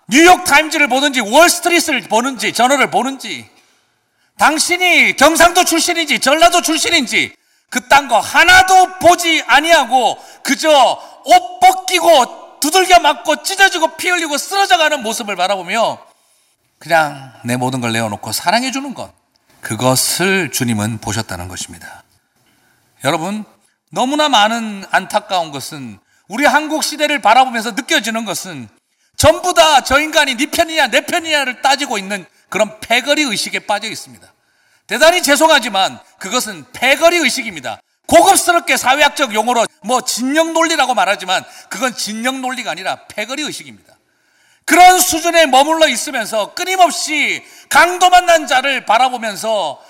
[0.09, 3.49] 뉴욕 타임즈를 보는지 월스트리트를 보는지 저널을 보는지
[4.39, 7.35] 당신이 경상도 출신인지 전라도 출신인지
[7.71, 10.71] 그 딴 거 하나도 보지 아니하고 그저
[11.25, 15.99] 옷 벗기고 두들겨 맞고 찢어지고 피 흘리고 쓰러져가는 모습을 바라보며
[16.79, 19.11] 그냥 내 모든 걸 내어놓고 사랑해 주는 것
[19.63, 22.03] 그것을 주님은 보셨다는 것입니다.
[23.05, 23.45] 여러분
[23.91, 25.99] 너무나 많은 안타까운 것은
[26.29, 28.69] 우리 한국 시대를 바라보면서 느껴지는 것은
[29.17, 34.33] 전부 다 저 인간이 네 편이냐 내 편이냐를 따지고 있는 그런 패거리 의식에 빠져 있습니다.
[34.87, 37.81] 대단히 죄송하지만 그것은 패거리 의식입니다.
[38.07, 43.97] 고급스럽게 사회학적 용어로 뭐 진영 논리라고 말하지만 그건 진영 논리가 아니라 패거리 의식입니다.
[44.65, 49.83] 그런 수준에 머물러 있으면서 끊임없이 강도 만난 자를 바라보면서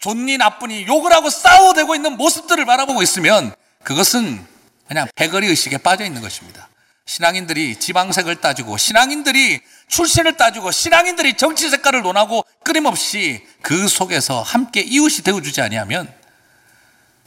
[0.00, 4.44] 좋니 나쁘니 욕을 하고 싸워대고 있는 모습들을 바라보고 있으면 그것은
[4.88, 6.68] 그냥 패거리 의식에 빠져 있는 것입니다.
[7.06, 15.22] 신앙인들이 지방색을 따지고 신앙인들이 출신을 따지고 신앙인들이 정치 색깔을 논하고 끊임없이 그 속에서 함께 이웃이
[15.22, 16.12] 되어주지 아니하면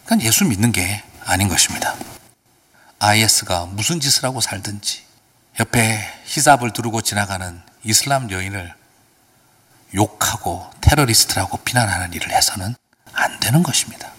[0.03, 1.95] 그건 예수 믿는 게 아닌 것입니다.
[2.99, 5.03] IS가 무슨 짓을 하고 살든지
[5.59, 8.73] 옆에 히잡을 두르고 지나가는 이슬람 여인을
[9.93, 12.75] 욕하고 테러리스트라고 비난하는 일을 해서는
[13.13, 14.11] 안 되는 것입니다.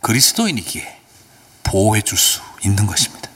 [0.00, 1.00] 그리스도인이기에
[1.62, 3.30] 보호해 줄 수 있는 것입니다.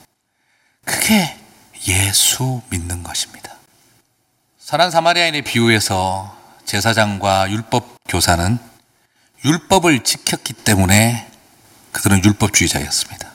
[0.85, 1.40] 그게
[1.89, 3.55] 예수 믿는 것입니다.
[4.59, 8.59] 사란 사마리아인의 비유에서 제사장과 율법 교사는
[9.45, 11.29] 율법을 지켰기 때문에
[11.93, 13.31] 그들은 율법주의자였습니다.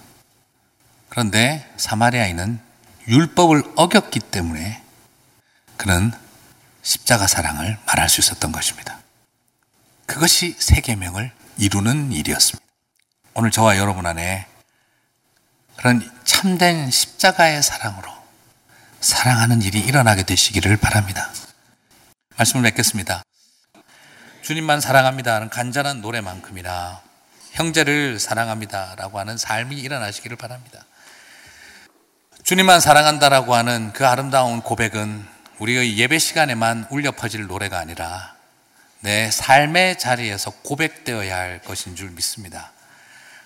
[1.09, 2.59] 그런데 사마리아인은
[3.07, 4.81] 율법을 어겼기 때문에
[5.77, 6.11] 그는
[6.83, 8.99] 십자가 사랑을 말할 수 있었던 것입니다.
[10.05, 12.65] 그것이 세계명을 이루는 일이었습니다.
[13.33, 14.47] 오늘 저와 여러분 안에
[15.75, 18.14] 그런 참된 십자가의 사랑으로
[19.05, 21.29] 사랑하는 일이 일어나게 되시기를 바랍니다.
[22.37, 23.21] 말씀을 맺겠습니다.
[24.41, 27.03] 주님만 사랑합니다 하는 간절한 노래만큼이나
[27.51, 30.85] 형제를 사랑합니다 라고 하는 삶이 일어나시기를 바랍니다.
[32.41, 35.23] 주님만 사랑한다라고 하는 그 아름다운 고백은
[35.59, 38.33] 우리의 예배 시간에만 울려 퍼질 노래가 아니라
[39.01, 42.71] 내 삶의 자리에서 고백되어야 할 것인 줄 믿습니다.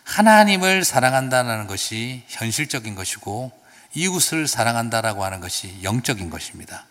[0.06, 3.60] 하나님을 사랑한다는 것이 현실적인 것이고
[3.94, 6.86] 이웃을 사랑한다라고 하는 것이 영적인 것입니다.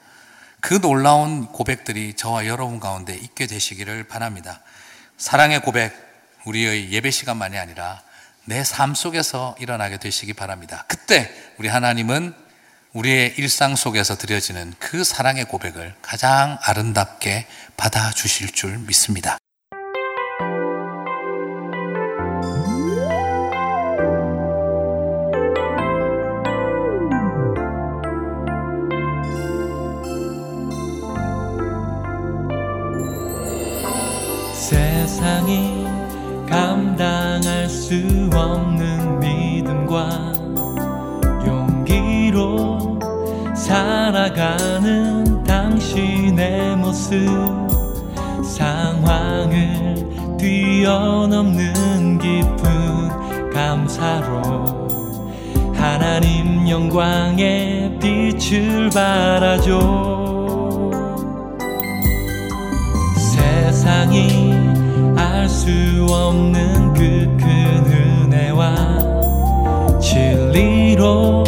[0.61, 4.61] 그 놀라운 고백들이 저와 여러분 가운데 있게 되시기를 바랍니다.
[5.17, 5.93] 사랑의 고백,
[6.45, 8.03] 우리의 예배 시간만이 아니라
[8.45, 10.85] 내 삶 속에서 일어나게 되시기 바랍니다.
[10.89, 12.35] 그때 우리 하나님은
[12.95, 17.47] 우리의 일상 속에서 드려지는 그 사랑의 고백을 가장 아름답게
[17.77, 19.38] 받아주실 줄 믿습니다.
[37.89, 40.35] 수 없는 믿음과
[41.47, 42.99] 용기로
[43.57, 47.17] 살아가는 당신의 모습.
[48.45, 54.89] 상황을 뛰어넘는 깊은 감사로
[55.75, 60.21] 하나님 영광의 빛을 발하죠.
[63.17, 64.53] 세상이
[65.17, 65.71] 알 수
[66.11, 67.48] 없는 그
[71.09, 71.45] 믿고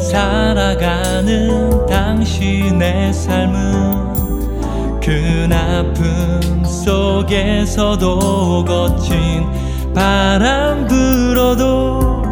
[0.00, 8.18] 살아가는 당신의 삶은 큰 아픔 속에서도
[8.64, 9.46] 거친
[9.94, 12.22] 바람 불어도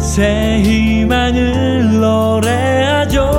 [0.00, 3.30] 새 희망을 노래하죠.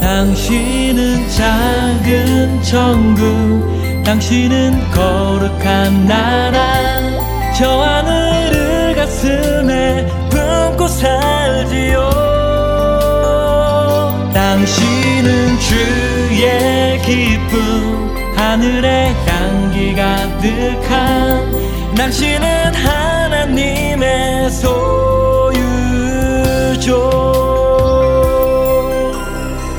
[0.00, 6.70] 당신은 작은 천국 당신은 거룩한 나라.
[7.56, 10.19] 저 하늘을 가슴에
[15.20, 25.60] 당신은 주의 기쁨 하늘의 향기 가득한 당신은 하나님의 소유죠.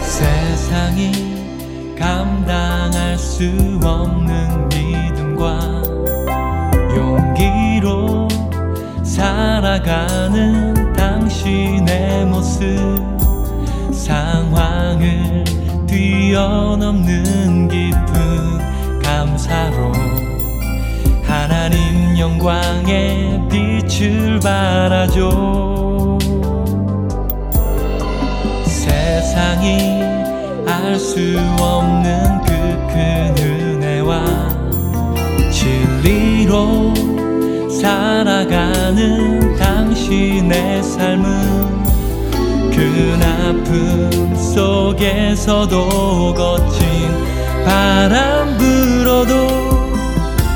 [0.03, 5.81] 세상이 감당할 수 없는 믿음과
[6.95, 8.27] 용기로
[9.03, 12.61] 살아가는 당신의 모습
[13.91, 14.70] 상황을
[16.31, 19.91] 뛰어넘는 깊은 감사로
[21.23, 26.17] 하나님 영광의 빛을 발하죠.
[28.63, 30.03] 세상이
[30.67, 32.51] 알 수 없는 그
[32.93, 34.23] 큰 은혜와
[35.51, 36.93] 진리로
[37.69, 41.80] 살아가는 당신의 삶은
[42.71, 46.81] 그 아픔 속에서도 거친
[47.65, 49.93] 바람 불어도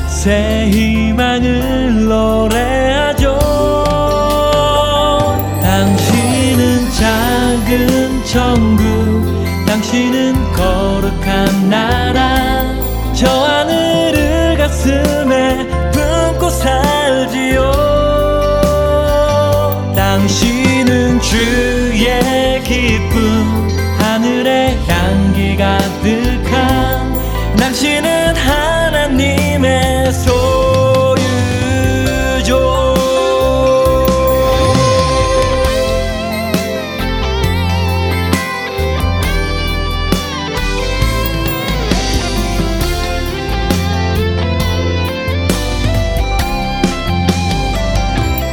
[0.08, 3.38] 새 희망을 노래하죠.
[5.62, 8.86] 당신은 작은 천국
[9.68, 12.64] 당신은 거룩한 나라.
[13.14, 17.72] 저 하늘을 가슴에 품고 살지요.
[19.96, 21.75] 당신은 기쁨
[23.98, 27.14] 하늘의 향기 가득한
[27.58, 31.26] 당신은 하나님의 소유죠.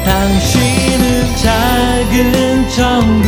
[0.04, 3.21] 당신은 작은 당신은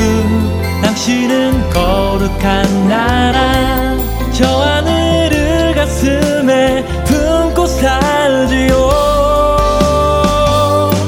[2.25, 3.97] 거룩한 나라
[4.33, 8.91] 저 하늘을 가슴에 품고 살지요.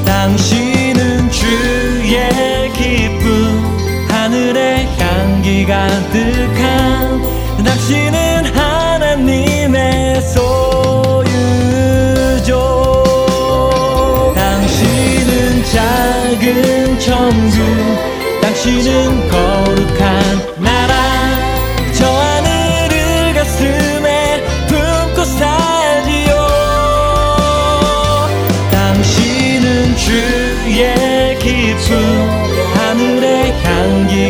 [0.04, 7.22] 당신은 주의 기쁨 하늘의 향기 가득한
[7.64, 11.32] 당신은 하나님의 소유죠.
[14.34, 17.62] 당신은 작은 천국
[18.42, 19.55] 당신은 거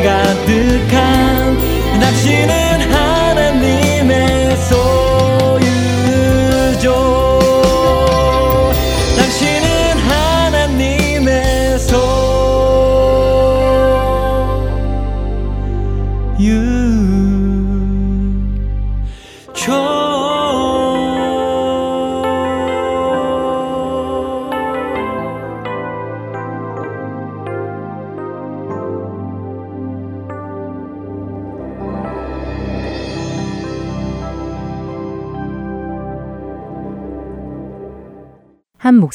[0.06, 1.58] 가득한
[2.00, 2.65] 당신은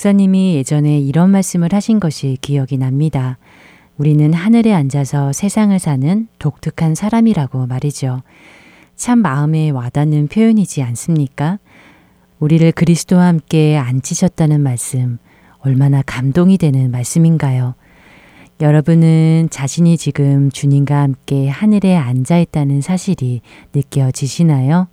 [0.01, 3.37] 목사님이 예전에 이런 말씀을 하신 것이 기억이 납니다.
[3.97, 8.23] 우리는 하늘에 앉아서 세상을 사는 독특한 사람이라고 말이죠.
[8.95, 11.59] 참 마음에 와닿는 표현이지 않습니까?
[12.39, 15.19] 우리를 그리스도와 함께 앉히셨다는 말씀,
[15.59, 17.75] 얼마나 감동이 되는 말씀인가요?
[18.59, 23.41] 여러분은 자신이 지금 주님과 함께 하늘에 앉아 있다는 사실이
[23.75, 24.87] 느껴지시나요?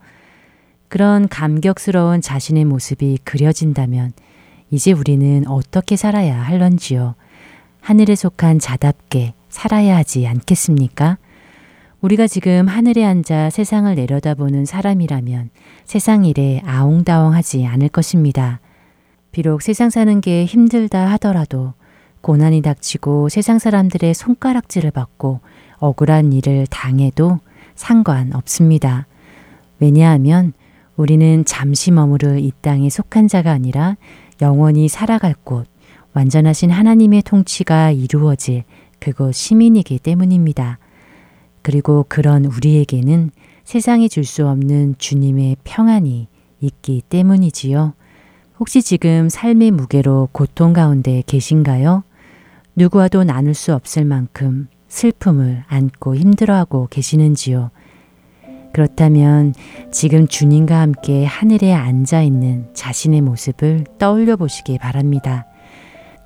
[0.89, 4.13] 그런 감격스러운 자신의 모습이 그려진다면
[4.71, 7.14] 이제 우리는 어떻게 살아야 할런지요?
[7.81, 11.16] 하늘에 속한 자답게 살아야 하지 않겠습니까?
[12.01, 15.51] 우리가 지금 하늘에 앉아 세상을 내려다보는 사람이라면
[15.85, 18.61] 세상 일에 아웅다웅하지 않을 것입니다.
[19.33, 21.73] 비록 세상 사는 게 힘들다 하더라도
[22.21, 25.41] 고난이 닥치고 세상 사람들의 손가락질을 받고
[25.79, 27.39] 억울한 일을 당해도
[27.75, 29.07] 상관없습니다.
[29.81, 30.53] 왜냐하면
[30.97, 33.97] 우리는 잠시 머무를 이 땅에 속한 자가 아니라
[34.41, 35.66] 영원히 살아갈 곳,
[36.14, 38.64] 완전하신 하나님의 통치가 이루어질
[39.01, 40.78] 그곳 시민이기 때문입니다.
[41.62, 43.30] 그리고 그런 우리에게는
[43.64, 46.28] 세상이 줄 수 없는 주님의 평안이
[46.61, 47.95] 있기 때문이지요.
[48.59, 52.03] 혹시 지금 삶의 무게로 고통 가운데 계신가요?
[52.74, 57.70] 누구와도 나눌 수 없을 만큼 슬픔을 안고 힘들어하고 계시는지요?
[58.79, 59.55] 그렇다면
[59.91, 65.47] 지금 주님과 함께 하늘에 앉아 있는 자신의 모습을 떠올려 보시기 바랍니다.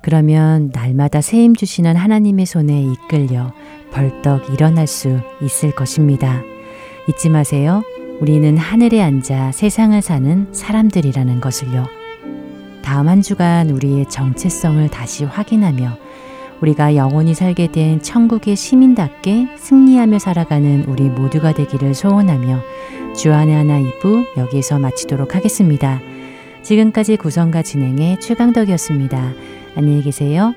[0.03, 3.51] 그러면 날마다 세임 주시는 하나님의 손에 이끌려
[3.91, 6.43] 벌떡 일어날 수 있을 것입니다.
[7.09, 7.81] 잊지 마세요.
[8.21, 11.87] 우리는 하늘에 앉아 세상을 사는 사람들이라는 것을요.
[12.83, 15.97] 다음 한 주간 우리의 정체성을 다시 확인하며
[16.63, 22.61] 우리가 영원히 살게 된 천국의 시민답게 승리하며 살아가는 우리 모두가 되기를 소원하며
[23.17, 25.99] 주안의 하나 2부 여기서 마치도록 하겠습니다.
[26.61, 29.33] 지금까지 구성과 진행의 최강덕이었습니다.
[29.75, 30.53] 안녕히 계세요.